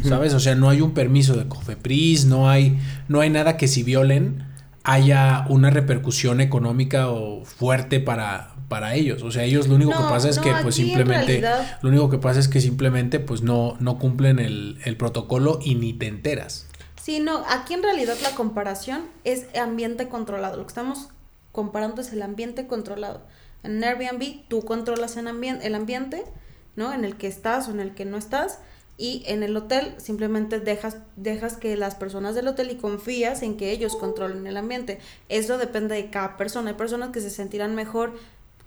[0.02, 0.34] ¿Sabes?
[0.34, 2.76] O sea, no hay un permiso de Cofepris, no hay,
[3.08, 4.44] no hay nada que si violen
[4.82, 9.22] haya una repercusión económica o fuerte para, para ellos.
[9.22, 11.42] O sea, ellos lo único que pasa es que pues simplemente,
[11.82, 15.74] lo único que pasa es que simplemente pues no, no cumplen el, el protocolo y
[15.76, 16.66] ni te enteras.
[17.06, 20.56] Sí, no, aquí en realidad la comparación es ambiente controlado.
[20.56, 21.10] Lo que estamos
[21.52, 23.22] comparando es el ambiente controlado.
[23.62, 26.24] En Airbnb tú controlas el, el ambiente,
[26.74, 26.92] ¿no?
[26.92, 28.58] En el que estás o en el que no estás
[28.98, 33.56] y en el hotel simplemente dejas, dejas que las personas del hotel y confías en
[33.56, 34.98] que ellos controlen el ambiente.
[35.28, 36.70] Eso depende de cada persona.
[36.70, 38.14] Hay personas que se sentirán mejor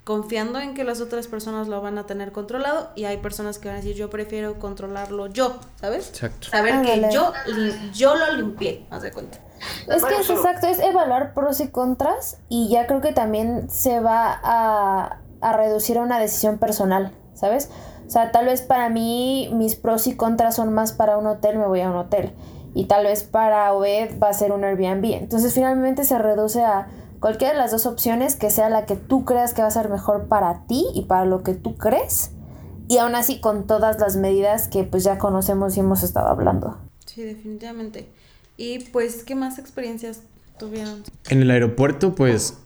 [0.09, 3.67] confiando en que las otras personas lo van a tener controlado y hay personas que
[3.67, 6.09] van a decir yo prefiero controlarlo yo, ¿sabes?
[6.09, 6.47] Exacto.
[6.49, 7.31] Saber que yo,
[7.93, 9.37] yo lo limpié, haz de cuenta.
[9.87, 13.99] Es que es exacto, es evaluar pros y contras y ya creo que también se
[13.99, 17.69] va a, a reducir a una decisión personal, ¿sabes?
[18.07, 21.59] O sea, tal vez para mí mis pros y contras son más para un hotel,
[21.59, 22.33] me voy a un hotel.
[22.73, 25.05] Y tal vez para Obed va a ser un Airbnb.
[25.13, 26.87] Entonces finalmente se reduce a
[27.19, 29.89] cualquiera de las dos opciones que sea la que tú creas que va a ser
[29.89, 32.31] mejor para ti y para lo que tú crees.
[32.87, 36.77] Y aún así con todas las medidas que pues ya conocemos y hemos estado hablando.
[37.05, 38.09] Sí, definitivamente.
[38.57, 40.21] Y pues, ¿qué más experiencias
[40.57, 41.03] tuvieron?
[41.29, 42.57] En el aeropuerto, pues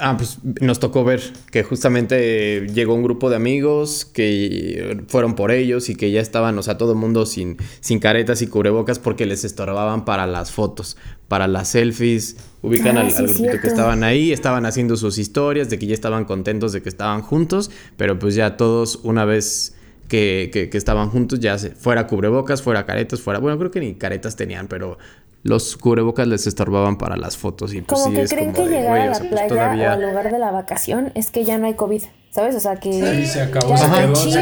[0.00, 1.20] Ah, pues nos tocó ver
[1.50, 6.56] que justamente llegó un grupo de amigos que fueron por ellos y que ya estaban,
[6.56, 10.52] o sea, todo el mundo sin, sin caretas y cubrebocas porque les estorbaban para las
[10.52, 10.96] fotos,
[11.28, 12.36] para las selfies.
[12.62, 16.24] Ubican ah, al, grupito que estaban ahí, estaban haciendo sus historias de que ya estaban
[16.24, 19.76] contentos de que estaban juntos, pero pues ya todos una vez
[20.08, 23.80] que, que, que, estaban juntos, ya se, fuera cubrebocas, fuera caretas, fuera, bueno, creo que
[23.80, 24.98] ni caretas tenían, pero
[25.44, 29.06] los cubrebocas les estorbaban para las fotos y pues como que creen que llegar a
[29.06, 32.02] la pues, playa o al lugar de la vacación es que ya no hay COVID,
[32.30, 32.56] ¿sabes?
[32.56, 33.86] O sea que sí, se acabó, se,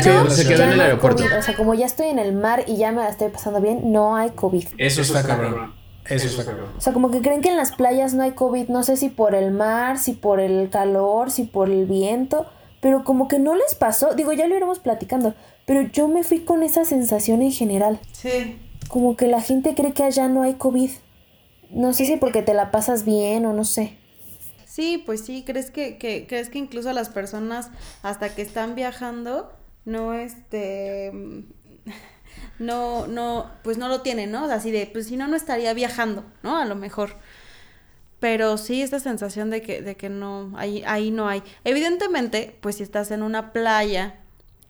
[0.01, 1.25] quedó, se, quedó, en el aeropuerto.
[1.39, 3.93] O sea, como ya estoy en el mar y ya me la estoy pasando bien,
[3.93, 4.69] no hay COVID.
[4.79, 5.86] Eso está cabrón.
[6.09, 6.71] Eso está cabrón.
[6.77, 9.09] O sea, como que creen que en las playas no hay COVID, no sé si
[9.09, 12.47] por el mar, si por el calor, si por el viento,
[12.81, 15.35] pero como que no les pasó, digo, ya lo iremos platicando,
[15.67, 18.01] pero yo me fui con esa sensación en general.
[18.13, 20.91] Sí como que la gente cree que allá no hay COVID.
[21.71, 23.97] No sé si porque te la pasas bien o no sé.
[24.65, 27.71] Sí, pues sí, crees que, que, crees que incluso las personas
[28.03, 29.51] hasta que están viajando
[29.85, 31.13] no este
[32.59, 34.45] no, no, pues no lo tienen, ¿no?
[34.45, 36.59] Así de, pues si no, no estaría viajando, ¿no?
[36.59, 37.17] A lo mejor.
[38.21, 41.43] Pero sí, esta sensación de que, de que no, ahí, ahí no hay.
[41.65, 44.21] Evidentemente, pues si estás en una playa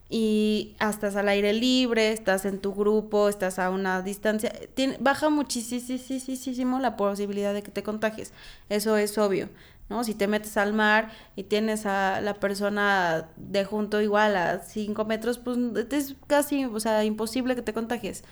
[0.08, 4.52] y estás al aire libre, estás en tu grupo, estás a una distancia,
[5.00, 8.32] baja muchísimo la posibilidad de que te contagies.
[8.68, 9.48] Eso es obvio,
[9.88, 10.04] ¿no?
[10.04, 15.04] Si te metes al mar y tienes a la persona de junto igual a 5
[15.04, 15.58] metros, pues
[15.90, 18.24] es casi, o sea, imposible que te contagies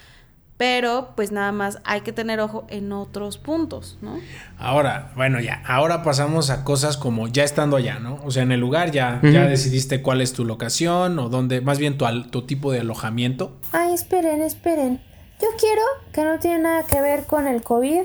[0.56, 4.20] pero pues nada más hay que tener ojo en otros puntos, ¿no?
[4.56, 8.20] Ahora, bueno, ya, ahora pasamos a cosas como ya estando allá, ¿no?
[8.24, 11.78] O sea, en el lugar ya, ya decidiste cuál es tu locación o dónde, más
[11.78, 13.58] bien tu, tu tipo de alojamiento.
[13.72, 15.02] Ay, esperen, esperen.
[15.40, 15.82] Yo quiero,
[16.12, 18.02] que no tiene nada que ver con el COVID,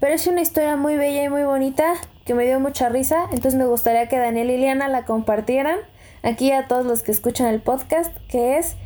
[0.00, 3.24] pero es una historia muy bella y muy bonita que me dio mucha risa.
[3.32, 5.78] Entonces me gustaría que Daniel y Liliana la compartieran
[6.22, 8.76] aquí a todos los que escuchan el podcast, que es,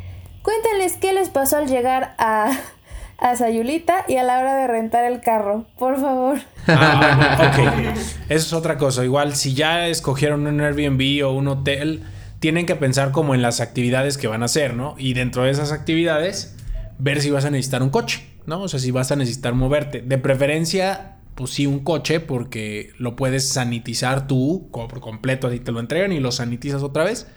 [0.43, 2.51] cuéntenles qué les pasó al llegar a,
[3.19, 6.39] a Sayulita y a la hora de rentar el carro, por favor.
[6.67, 7.97] Ah, ok.
[8.29, 9.05] Eso es otra cosa.
[9.05, 12.05] Igual, si ya escogieron un Airbnb o un hotel,
[12.41, 14.95] tienen que pensar como en las actividades que van a hacer, ¿no?
[14.99, 16.57] Y dentro de esas actividades,
[16.99, 18.63] ver si vas a necesitar un coche, ¿no?
[18.63, 20.03] O sea, si vas a necesitar moverte.
[20.03, 25.71] De preferencia, pues sí, un coche, porque lo puedes sanitizar tú por completo, así te
[25.71, 27.29] lo entregan y lo sanitizas otra vez.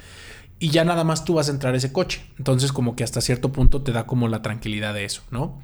[0.57, 2.23] Y ya nada más tú vas a entrar a ese coche.
[2.39, 5.61] Entonces, como que hasta cierto punto te da como la tranquilidad de eso, ¿no?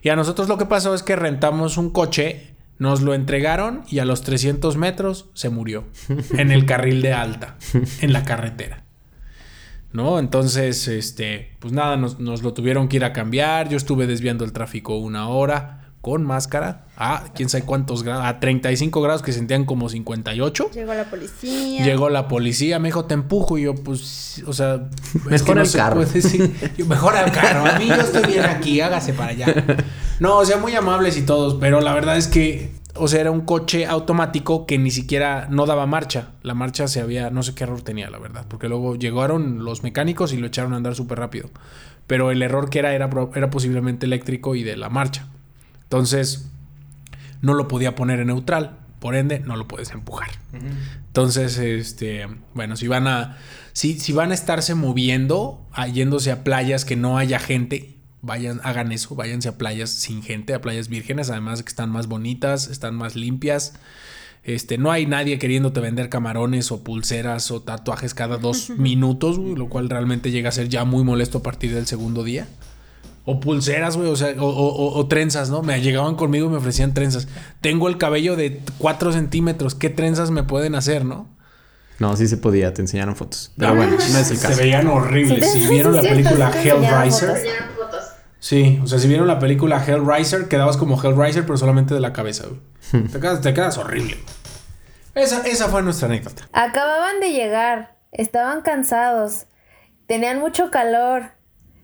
[0.00, 3.98] Y a nosotros lo que pasó es que rentamos un coche, nos lo entregaron y
[3.98, 5.86] a los 300 metros se murió
[6.38, 7.56] en el carril de alta,
[8.00, 8.84] en la carretera.
[9.92, 10.20] ¿No?
[10.20, 13.68] Entonces, este, pues nada, nos, nos lo tuvieron que ir a cambiar.
[13.68, 18.38] Yo estuve desviando el tráfico una hora con máscara a quién sabe cuántos grados, a
[18.38, 20.70] 35 grados que sentían como 58.
[20.72, 21.84] Llegó la policía.
[21.84, 23.58] Llegó la policía, me dijo, te empujo.
[23.58, 24.84] Y yo, pues, o sea,
[25.32, 25.96] es Mejor no al se carro.
[25.96, 26.54] puede decir.
[26.78, 27.66] Yo, mejor al carro.
[27.66, 29.52] A mí yo estoy bien aquí, hágase para allá.
[30.20, 33.32] No, o sea, muy amables y todos, pero la verdad es que, o sea, era
[33.32, 36.28] un coche automático que ni siquiera no daba marcha.
[36.42, 39.82] La marcha se había, no sé qué error tenía, la verdad, porque luego llegaron los
[39.82, 41.50] mecánicos y lo echaron a andar súper rápido.
[42.06, 45.26] Pero el error que era, era, era posiblemente eléctrico y de la marcha.
[45.86, 46.50] Entonces,
[47.42, 48.78] no lo podía poner en neutral.
[48.98, 50.30] Por ende, no lo puedes empujar.
[51.06, 53.36] Entonces, este, bueno, si van a,
[53.72, 58.60] si, si van a estarse moviendo, a- yéndose a playas que no haya gente, vayan,
[58.64, 62.06] hagan eso, váyanse a playas sin gente, a playas vírgenes, además de que están más
[62.08, 63.74] bonitas, están más limpias.
[64.42, 69.68] Este, no hay nadie queriéndote vender camarones o pulseras o tatuajes cada dos minutos, lo
[69.68, 72.48] cual realmente llega a ser ya muy molesto a partir del segundo día.
[73.28, 75.60] O pulseras, güey, o sea, o, o- o- o trenzas, ¿no?
[75.62, 77.26] Me llegaban conmigo y me ofrecían trenzas.
[77.60, 81.28] Tengo el cabello de 4 centímetros, ¿qué trenzas me pueden hacer, no?
[81.98, 83.52] No, sí se podía, te enseñaron fotos.
[83.58, 84.60] Pero bueno, no es el Se caso.
[84.60, 85.50] veían horribles.
[85.52, 87.28] Si sí, vieron la película sí te enseñaron Hellraiser,
[87.76, 88.04] fotos.
[88.38, 92.12] sí, o sea, si vieron la película Hellraiser, quedabas como Hellraiser, pero solamente de la
[92.12, 93.04] cabeza, güey.
[93.08, 94.18] Te quedas, te quedas horrible.
[95.14, 96.46] Esa, esa fue nuestra anécdota.
[96.52, 99.46] Acababan de llegar, estaban cansados,
[100.06, 101.30] tenían mucho calor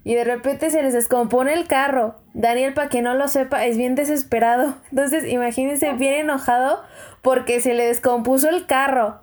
[0.04, 2.16] y de repente se les descompone el carro.
[2.34, 4.74] Daniel, para que no lo sepa, es bien desesperado.
[4.90, 6.82] Entonces, imagínense bien enojado
[7.22, 9.22] porque se le descompuso el carro.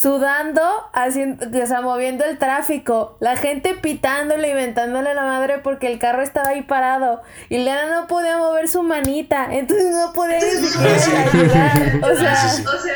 [0.00, 0.62] Sudando,
[0.94, 5.98] haciendo, o sea, moviendo el tráfico, la gente pitándole y ventándole la madre porque el
[5.98, 7.20] carro estaba ahí parado
[7.50, 11.10] y Leana no podía mover su manita, entonces no podía ni siquiera Sí.
[11.14, 12.00] ayudar.
[12.12, 12.88] O sea, Sí, sí.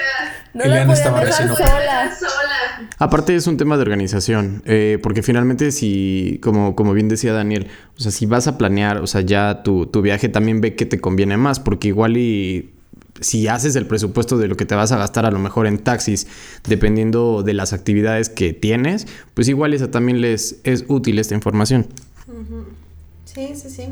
[0.54, 2.10] no la podía estaba dejar sola.
[2.98, 7.68] Aparte es un tema de organización, eh, porque finalmente si, como, como bien decía Daniel,
[7.98, 10.86] o sea, si vas a planear, o sea, ya tu, tu viaje también ve que
[10.86, 12.73] te conviene más, porque igual y
[13.20, 15.78] si haces el presupuesto de lo que te vas a gastar a lo mejor en
[15.78, 16.26] taxis,
[16.66, 21.86] dependiendo de las actividades que tienes, pues igual esa también les es útil esta información.
[23.24, 23.88] Sí, sí, sí.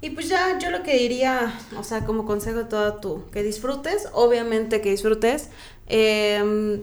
[0.00, 4.08] Y pues ya yo lo que diría, o sea, como consejo todo tú, que disfrutes,
[4.12, 5.48] obviamente que disfrutes,
[5.86, 6.80] em,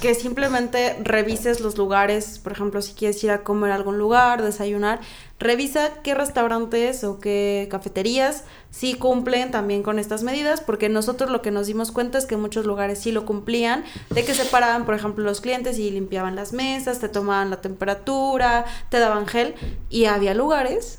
[0.00, 4.42] que simplemente revises los lugares, por ejemplo, si quieres ir a comer a algún lugar,
[4.42, 5.00] desayunar,
[5.44, 11.42] revisa qué restaurantes o qué cafeterías sí cumplen también con estas medidas, porque nosotros lo
[11.42, 14.94] que nos dimos cuenta es que muchos lugares sí lo cumplían, de que separaban, por
[14.94, 19.54] ejemplo, los clientes y limpiaban las mesas, te tomaban la temperatura, te daban gel,
[19.90, 20.98] y había lugares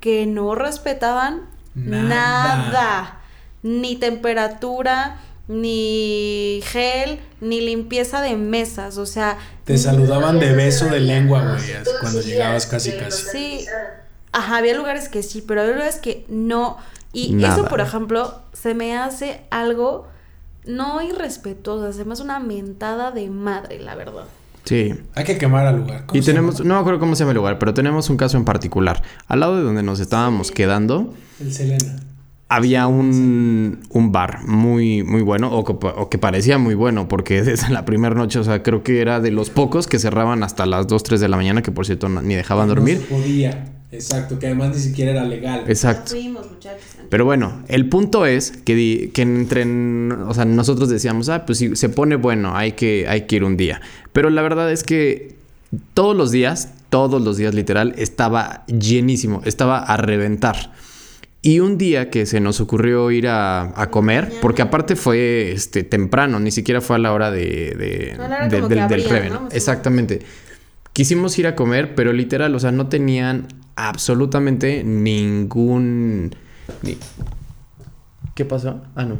[0.00, 2.02] que no respetaban Nada.
[2.02, 3.20] nada,
[3.62, 5.20] ni temperatura,
[5.50, 11.60] ni gel, ni limpieza de mesas, o sea, Te saludaban de beso de lengua, güey,
[12.00, 13.24] cuando llegabas casi casi.
[13.32, 13.66] Sí.
[14.30, 16.76] Ajá, había lugares que sí, pero había lugares que no.
[17.12, 17.54] Y Nada.
[17.54, 20.06] eso, por ejemplo, se me hace algo
[20.66, 24.26] no irrespetuoso, se me hace una mentada de madre, la verdad.
[24.64, 24.94] Sí.
[25.16, 26.06] Hay que quemar al lugar.
[26.06, 26.68] ¿Cómo Y tenemos, llama?
[26.68, 29.02] no me acuerdo cómo se llama el lugar, pero tenemos un caso en particular.
[29.26, 31.96] Al lado de donde nos estábamos quedando, El Selena.
[32.50, 37.42] Había un, un bar muy, muy bueno, o que, o que parecía muy bueno, porque
[37.44, 40.66] desde la primera noche, o sea, creo que era de los pocos que cerraban hasta
[40.66, 42.98] las 2, 3 de la mañana, que por cierto no- ni dejaban No dormir.
[42.98, 43.64] se podía.
[43.92, 45.64] Exacto, que además ni siquiera era legal.
[45.66, 46.14] Exacto.
[46.14, 46.80] Ya fuimos, muchachos.
[47.08, 49.64] Pero bueno, el punto es que, di- que entre,
[50.12, 53.44] o sea, nosotros decíamos, ah, pues si se pone bueno, hay que, hay que ir
[53.44, 53.80] un día.
[54.12, 55.34] Pero la verdad es que
[55.94, 60.72] todos los días, todos los días literal, estaba llenísimo, estaba a reventar.
[61.42, 65.82] Y un día que se nos ocurrió ir a, a comer, porque aparte fue este,
[65.84, 68.74] temprano, ni siquiera fue a la hora de, de- A la hora de- como que
[68.74, 69.32] del, del Reven.
[69.32, 69.48] ¿no?
[69.50, 70.20] Exactamente.
[70.92, 76.34] Quisimos ir a comer, pero literal, o sea, no tenían absolutamente ningún...
[76.82, 76.98] ni-
[78.34, 78.82] ¿Qué pasó?
[78.94, 79.16] Ah, no.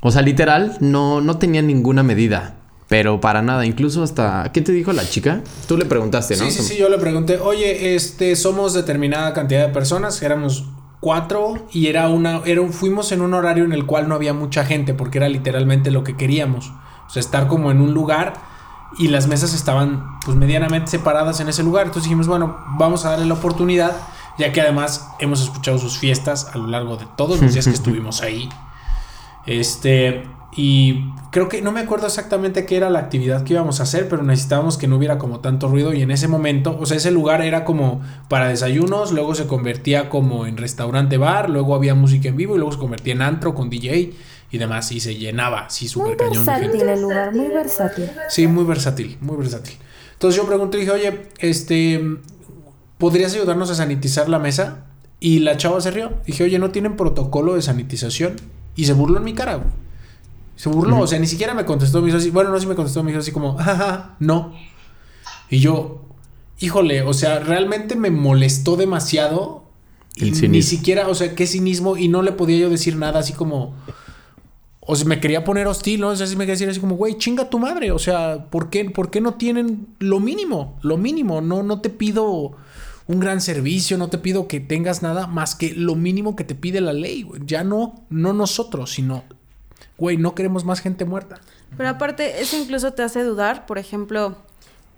[0.00, 2.54] O sea, literal, no, no tenía ninguna medida.
[2.88, 4.50] Pero para nada, incluso hasta...
[4.52, 5.42] ¿Qué te dijo la chica?
[5.68, 6.44] Tú le preguntaste, ¿no?
[6.46, 10.64] Sí, sí, sí, yo le pregunté, oye, este, somos determinada cantidad de personas, éramos
[11.00, 14.34] cuatro y era una, era un- fuimos en un horario en el cual no había
[14.34, 16.72] mucha gente porque era literalmente lo que queríamos.
[17.06, 18.34] O sea, estar como en un lugar
[18.98, 21.86] y las mesas estaban pues medianamente separadas en ese lugar.
[21.86, 23.92] Entonces dijimos, bueno, vamos a darle la oportunidad,
[24.38, 27.70] ya que además hemos escuchado sus fiestas a lo largo de todos los días que
[27.74, 28.48] estuvimos ahí.
[29.46, 30.26] Este,
[30.56, 34.08] y creo que no me acuerdo exactamente qué era la actividad que íbamos a hacer,
[34.08, 37.10] pero necesitábamos que no hubiera como tanto ruido y en ese momento, o sea, ese
[37.10, 42.28] lugar era como para desayunos, luego se convertía como en restaurante bar, luego había música
[42.28, 44.14] en vivo y luego se convertía en antro con DJ
[44.50, 46.68] y demás y se llenaba, sí, súper cañón de gente.
[46.68, 48.10] versátil el lugar, muy versátil.
[48.30, 49.76] Sí, muy versátil, muy versátil.
[50.14, 52.00] Entonces yo pregunté y dije, oye, este,
[52.96, 54.86] ¿podrías ayudarnos a sanitizar la mesa?
[55.20, 56.14] Y la chava se rió.
[56.26, 58.36] Dije, oye, ¿no tienen protocolo de sanitización?
[58.74, 59.87] Y se burló en mi cara, güey.
[60.58, 62.74] Se burló, o sea, ni siquiera me contestó, me hizo así, bueno, no, sí me
[62.74, 64.54] contestó, me hizo así como, jaja, no.
[65.48, 66.04] Y yo,
[66.58, 69.62] híjole, o sea, realmente me molestó demasiado.
[70.16, 73.34] Y ni siquiera, o sea, qué cinismo, y no le podía yo decir nada así
[73.34, 73.76] como...
[74.80, 76.08] O sea, me quería poner hostil, ¿no?
[76.08, 77.92] O sea, sí me quería decir así como, güey, chinga tu madre.
[77.92, 80.76] O sea, ¿por qué, ¿por qué no tienen lo mínimo?
[80.82, 81.40] Lo mínimo.
[81.40, 82.56] No, no te pido
[83.06, 86.56] un gran servicio, no te pido que tengas nada más que lo mínimo que te
[86.56, 87.42] pide la ley, güey.
[87.46, 89.22] Ya no, no nosotros, sino,
[89.98, 91.40] güey, no queremos más gente muerta.
[91.76, 94.36] Pero aparte, eso incluso te hace dudar, por ejemplo,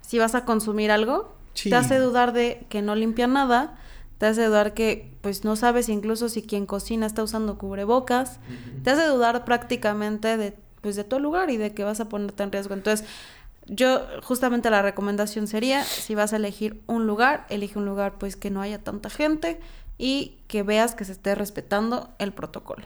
[0.03, 1.69] si vas a consumir algo, Sí.
[1.71, 3.77] te hace dudar de que no limpia nada,
[4.19, 8.39] te hace dudar que pues no sabes incluso si quien cocina está usando cubrebocas,
[8.85, 12.43] te hace dudar prácticamente de pues de todo lugar y de que vas a ponerte
[12.43, 12.73] en riesgo.
[12.75, 13.07] Entonces,
[13.67, 18.37] yo justamente la recomendación sería, si vas a elegir un lugar, elige un lugar pues
[18.37, 19.61] que no haya tanta gente
[19.99, 22.85] y que veas que se esté respetando el protocolo.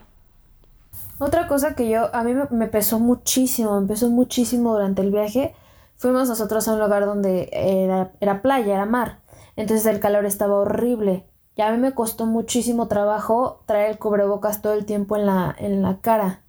[1.18, 5.54] Otra cosa que yo, a mí me, pesó muchísimo, me pesó muchísimo durante el viaje,
[5.96, 9.20] fuimos nosotros a un lugar donde era, era playa, era mar,
[9.56, 11.26] entonces el calor estaba horrible.
[11.56, 15.54] Y a mí me costó muchísimo trabajo traer el cubrebocas todo el tiempo en la,
[15.56, 16.42] en la cara,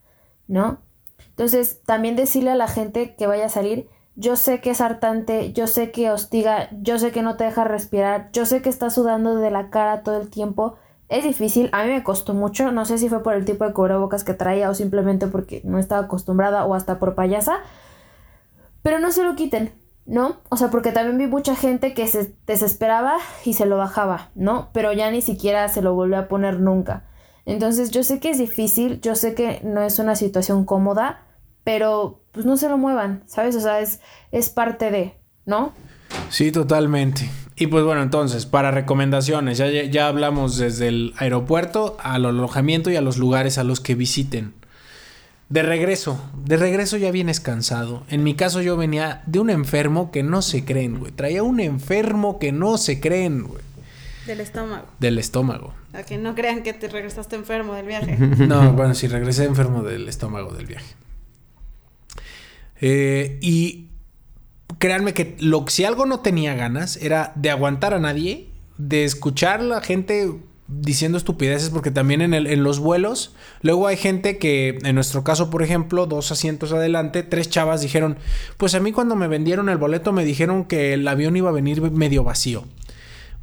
[0.47, 0.79] ¿no?
[1.29, 5.51] Entonces, también decirle a la gente que vaya a salir, yo sé que es hartante,
[5.53, 8.95] yo sé que hostiga, yo sé que no te deja respirar, yo sé que estás
[8.95, 10.75] sudando de la cara todo el tiempo.
[11.07, 13.73] Es difícil, a mí me costó mucho, no sé si fue por el tipo de
[13.73, 17.59] cubrebocas que traía o simplemente porque no estaba acostumbrada o hasta por payasa,
[18.81, 19.71] pero no se lo quiten,
[20.05, 20.37] ¿no?
[20.49, 24.69] O sea, porque también vi mucha gente que se desesperaba y se lo bajaba, ¿no?
[24.73, 27.05] Pero ya ni siquiera se lo volvió a poner nunca.
[27.45, 31.23] Entonces yo sé que es difícil, yo sé que no es una situación cómoda,
[31.63, 33.55] pero pues no se lo muevan, ¿sabes?
[33.55, 33.99] O sea, es,
[34.31, 35.71] es parte de, ¿no?
[36.29, 37.29] Sí, totalmente.
[37.57, 42.97] Y pues bueno, entonces, para recomendaciones, ya, ya- hablamos desde el aeropuerto al alojamiento y
[42.97, 44.53] a los lugares a los que visiten.
[45.47, 48.03] De regreso, de regreso ya vienes cansado.
[48.09, 51.11] En mi caso yo venía de un enfermo que no se creen, güey.
[51.11, 53.63] Traía un enfermo que no se creen, güey.
[54.25, 54.87] Del estómago.
[54.99, 55.73] Del estómago.
[55.93, 58.17] A que no crean que te regresaste enfermo del viaje.
[58.47, 60.93] No, bueno, sí, regresé enfermo del estómago del viaje.
[62.81, 63.84] Eh, y
[64.79, 69.59] créanme que lo, si algo no tenía ganas era de aguantar a nadie, de escuchar
[69.61, 70.31] a la gente
[70.67, 75.49] diciendo estupideces, porque también en, en los vuelos, luego hay gente que, en nuestro caso,
[75.49, 78.17] por ejemplo, dos asientos adelante, tres chavas dijeron,
[78.57, 81.53] pues a mí cuando me vendieron el boleto me dijeron que el avión iba a
[81.53, 82.65] venir medio vacío.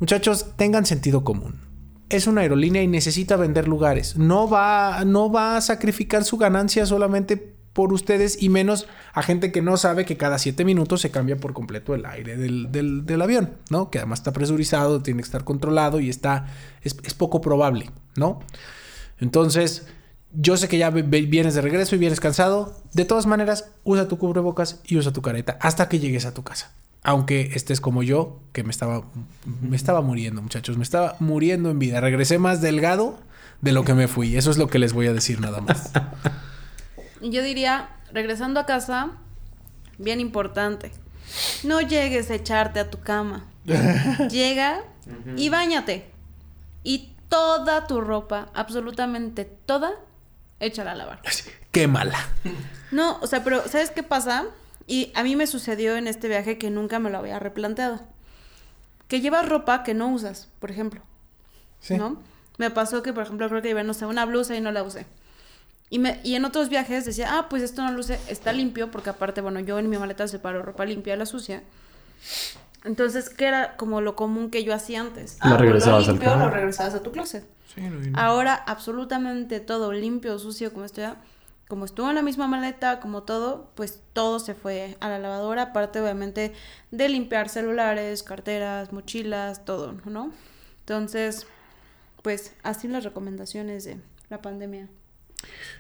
[0.01, 1.61] Muchachos, tengan sentido común.
[2.09, 4.16] Es una aerolínea y necesita vender lugares.
[4.16, 9.51] No va, no va a sacrificar su ganancia solamente por ustedes y menos a gente
[9.53, 13.23] que no sabe que cada siete minutos se cambia por completo el aire del, del-
[13.23, 13.91] avión, ¿no?
[13.91, 16.47] Que además está presurizado, tiene que estar controlado y está,
[16.83, 18.41] es, es poco probable, ¿no?
[19.20, 19.87] Entonces,
[20.35, 22.75] yo sé que ya vienes de regreso y vienes cansado.
[22.93, 26.43] De todas maneras, usa tu cubrebocas y usa tu careta hasta que llegues a tu
[26.43, 26.73] casa.
[27.05, 29.05] Aunque estés como yo, que me estaba,
[29.61, 30.77] me estaba muriendo, muchachos.
[30.77, 32.01] Me estaba muriendo en vida.
[32.01, 33.18] Regresé más delgado
[33.61, 34.37] de lo que me fui.
[34.37, 35.91] Eso es lo que les voy a decir nada más.
[37.23, 39.12] Y yo diría, regresando a casa,
[39.97, 40.91] bien importante,
[41.62, 43.47] no llegues a echarte a tu cama.
[44.31, 44.83] Llega
[45.37, 46.11] y bañate.
[46.83, 49.93] Y toda tu ropa, absolutamente toda,
[50.61, 51.20] échala a lavar.
[51.70, 52.18] Qué mala.
[52.91, 54.47] No, o sea, pero ¿sabes qué pasa?
[54.87, 58.01] Y a mí me sucedió en este viaje que nunca me lo había replanteado.
[59.09, 61.03] Que llevas ropa que no usas, por ejemplo.
[61.81, 61.97] Sí.
[61.97, 62.20] ¿No?
[62.59, 64.83] Me pasó que, por ejemplo, creo que llevé, no sé, una blusa y no la
[64.83, 65.07] usé.
[65.93, 68.90] Y, me, y en otros viajes decía, ah, pues esto no lo usé, está limpio,
[68.90, 71.62] porque aparte, bueno, yo en mi maleta separo ropa limpia de la sucia.
[72.82, 75.36] Entonces, ¿qué era como lo común que yo hacía antes?
[75.45, 77.45] Lo Ah, regresabas al limpio, lo regresabas a tu closet.
[77.74, 81.05] Sí, no, Ahora absolutamente todo limpio, sucio, como estoy,
[81.68, 85.61] como estuvo en la misma maleta, como todo, pues todo se fue a la lavadora,
[85.62, 86.55] aparte obviamente
[86.90, 90.32] de limpiar celulares, carteras, mochilas, todo, ¿no?
[90.80, 91.47] Entonces,
[92.22, 93.99] pues así las recomendaciones de
[94.30, 94.88] la pandemia.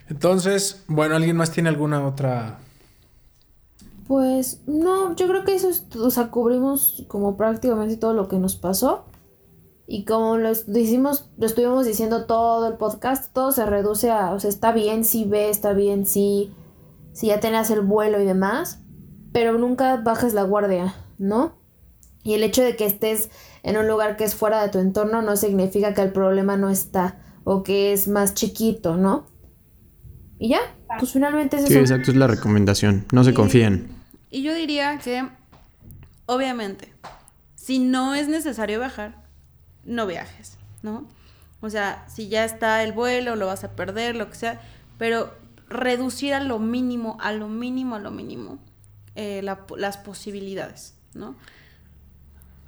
[0.08, 2.58] Entonces, bueno, ¿alguien más tiene alguna otra?
[4.06, 8.38] Pues no, yo creo que eso es, o sea, cubrimos como prácticamente todo lo que
[8.38, 9.04] nos pasó.
[9.86, 14.40] Y como lo decimos, lo estuvimos diciendo todo el podcast, todo se reduce a, o
[14.40, 16.52] sea, está bien si ve, está bien si,
[17.12, 18.80] si ya tenías el vuelo y demás,
[19.32, 21.54] pero nunca bajes la guardia, ¿no?
[22.22, 23.30] Y el hecho de que estés
[23.62, 26.70] en un lugar que es fuera de tu entorno no significa que el problema no
[26.70, 29.31] está o que es más chiquito, ¿no?
[30.42, 30.58] Y ya,
[30.98, 31.80] pues finalmente es Sí, eso.
[31.80, 33.04] exacto, es la recomendación.
[33.12, 33.94] No se confíen.
[34.28, 35.24] Y yo diría que,
[36.26, 36.92] obviamente,
[37.54, 39.22] si no es necesario viajar,
[39.84, 41.06] no viajes, ¿no?
[41.60, 44.60] O sea, si ya está el vuelo, lo vas a perder, lo que sea,
[44.98, 45.32] pero
[45.68, 48.58] reducir a lo mínimo, a lo mínimo, a lo mínimo,
[49.14, 51.36] eh, la- las posibilidades, ¿no?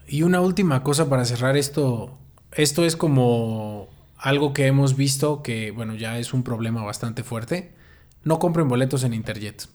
[0.06, 2.16] Y una última cosa para cerrar esto.
[2.52, 3.88] Esto es como
[4.24, 7.74] algo que hemos visto que, bueno, ya es un problema bastante fuerte.
[8.22, 9.68] No compren boletos en Interjet.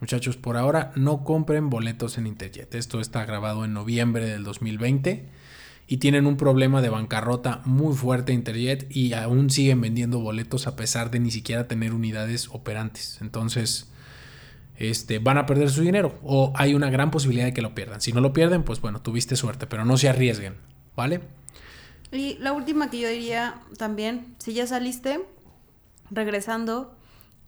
[0.00, 2.74] Muchachos, por ahora no compren boletos en Interjet.
[2.74, 5.28] Esto está grabado en noviembre del 2020
[5.86, 10.76] y tienen un problema de bancarrota muy fuerte Interjet y aún siguen vendiendo boletos a
[10.76, 13.18] pesar de ni siquiera tener unidades operantes.
[13.20, 13.92] Entonces,
[14.78, 18.00] este, van a perder su dinero o hay una gran posibilidad de que lo pierdan.
[18.00, 20.54] Si no lo pierden, pues bueno, tuviste suerte, pero no se arriesguen,
[20.96, 21.20] ¿vale?
[22.14, 25.26] Y la última que yo diría también, si ya saliste,
[26.12, 26.94] regresando,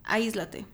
[0.03, 0.67] aíslate.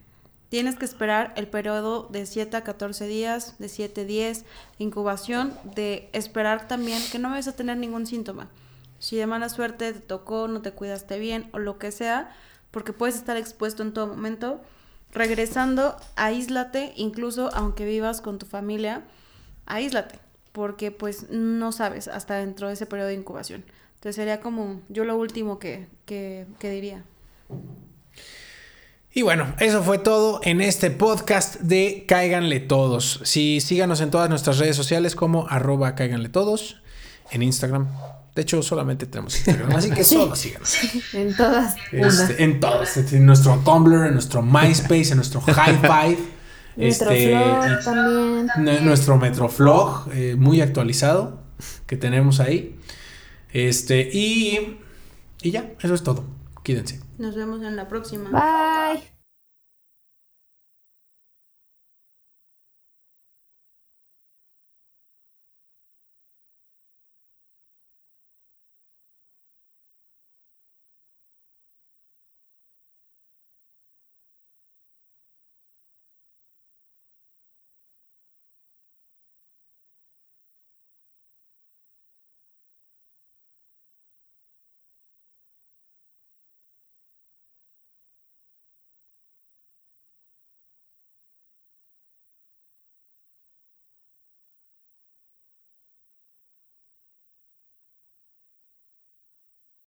[0.49, 4.45] Tienes que esperar el periodo de 7 a 14 días, de 7 a 10,
[4.79, 8.49] incubación, de esperar también que no vayas a tener ningún síntoma.
[8.97, 12.35] Si de mala suerte te tocó, no te cuidaste bien o lo que sea,
[12.71, 14.59] porque puedes estar expuesto en todo momento,
[15.11, 19.03] regresando, aíslate, incluso aunque vivas con tu familia,
[19.67, 20.19] aíslate,
[20.51, 23.63] porque pues no sabes hasta dentro de ese periodo de incubación.
[24.03, 27.05] Entonces sería como yo lo último que, que, que diría.
[29.13, 33.21] Y bueno, eso fue todo en este podcast de Cáiganle Todos.
[33.23, 36.81] Si síganos en todas nuestras redes sociales como arroba cáiganle todos
[37.31, 37.87] en Instagram.
[38.35, 40.75] De hecho, solamente tenemos Instagram, así que solo síganos.
[41.13, 41.77] En todas.
[41.93, 46.17] Este, en todos, en nuestro Tumblr, en nuestro MySpace, en nuestro Hi-Fi.
[46.75, 47.37] Este,
[47.85, 48.83] también.
[48.83, 51.39] nuestro Metroflog, eh, muy actualizado,
[51.85, 52.75] que tenemos ahí.
[53.53, 54.79] Este, y,
[55.41, 56.25] y ya, eso es todo.
[56.63, 56.99] Quídense.
[57.17, 58.29] Nos vemos en la próxima.
[58.31, 59.12] Bye.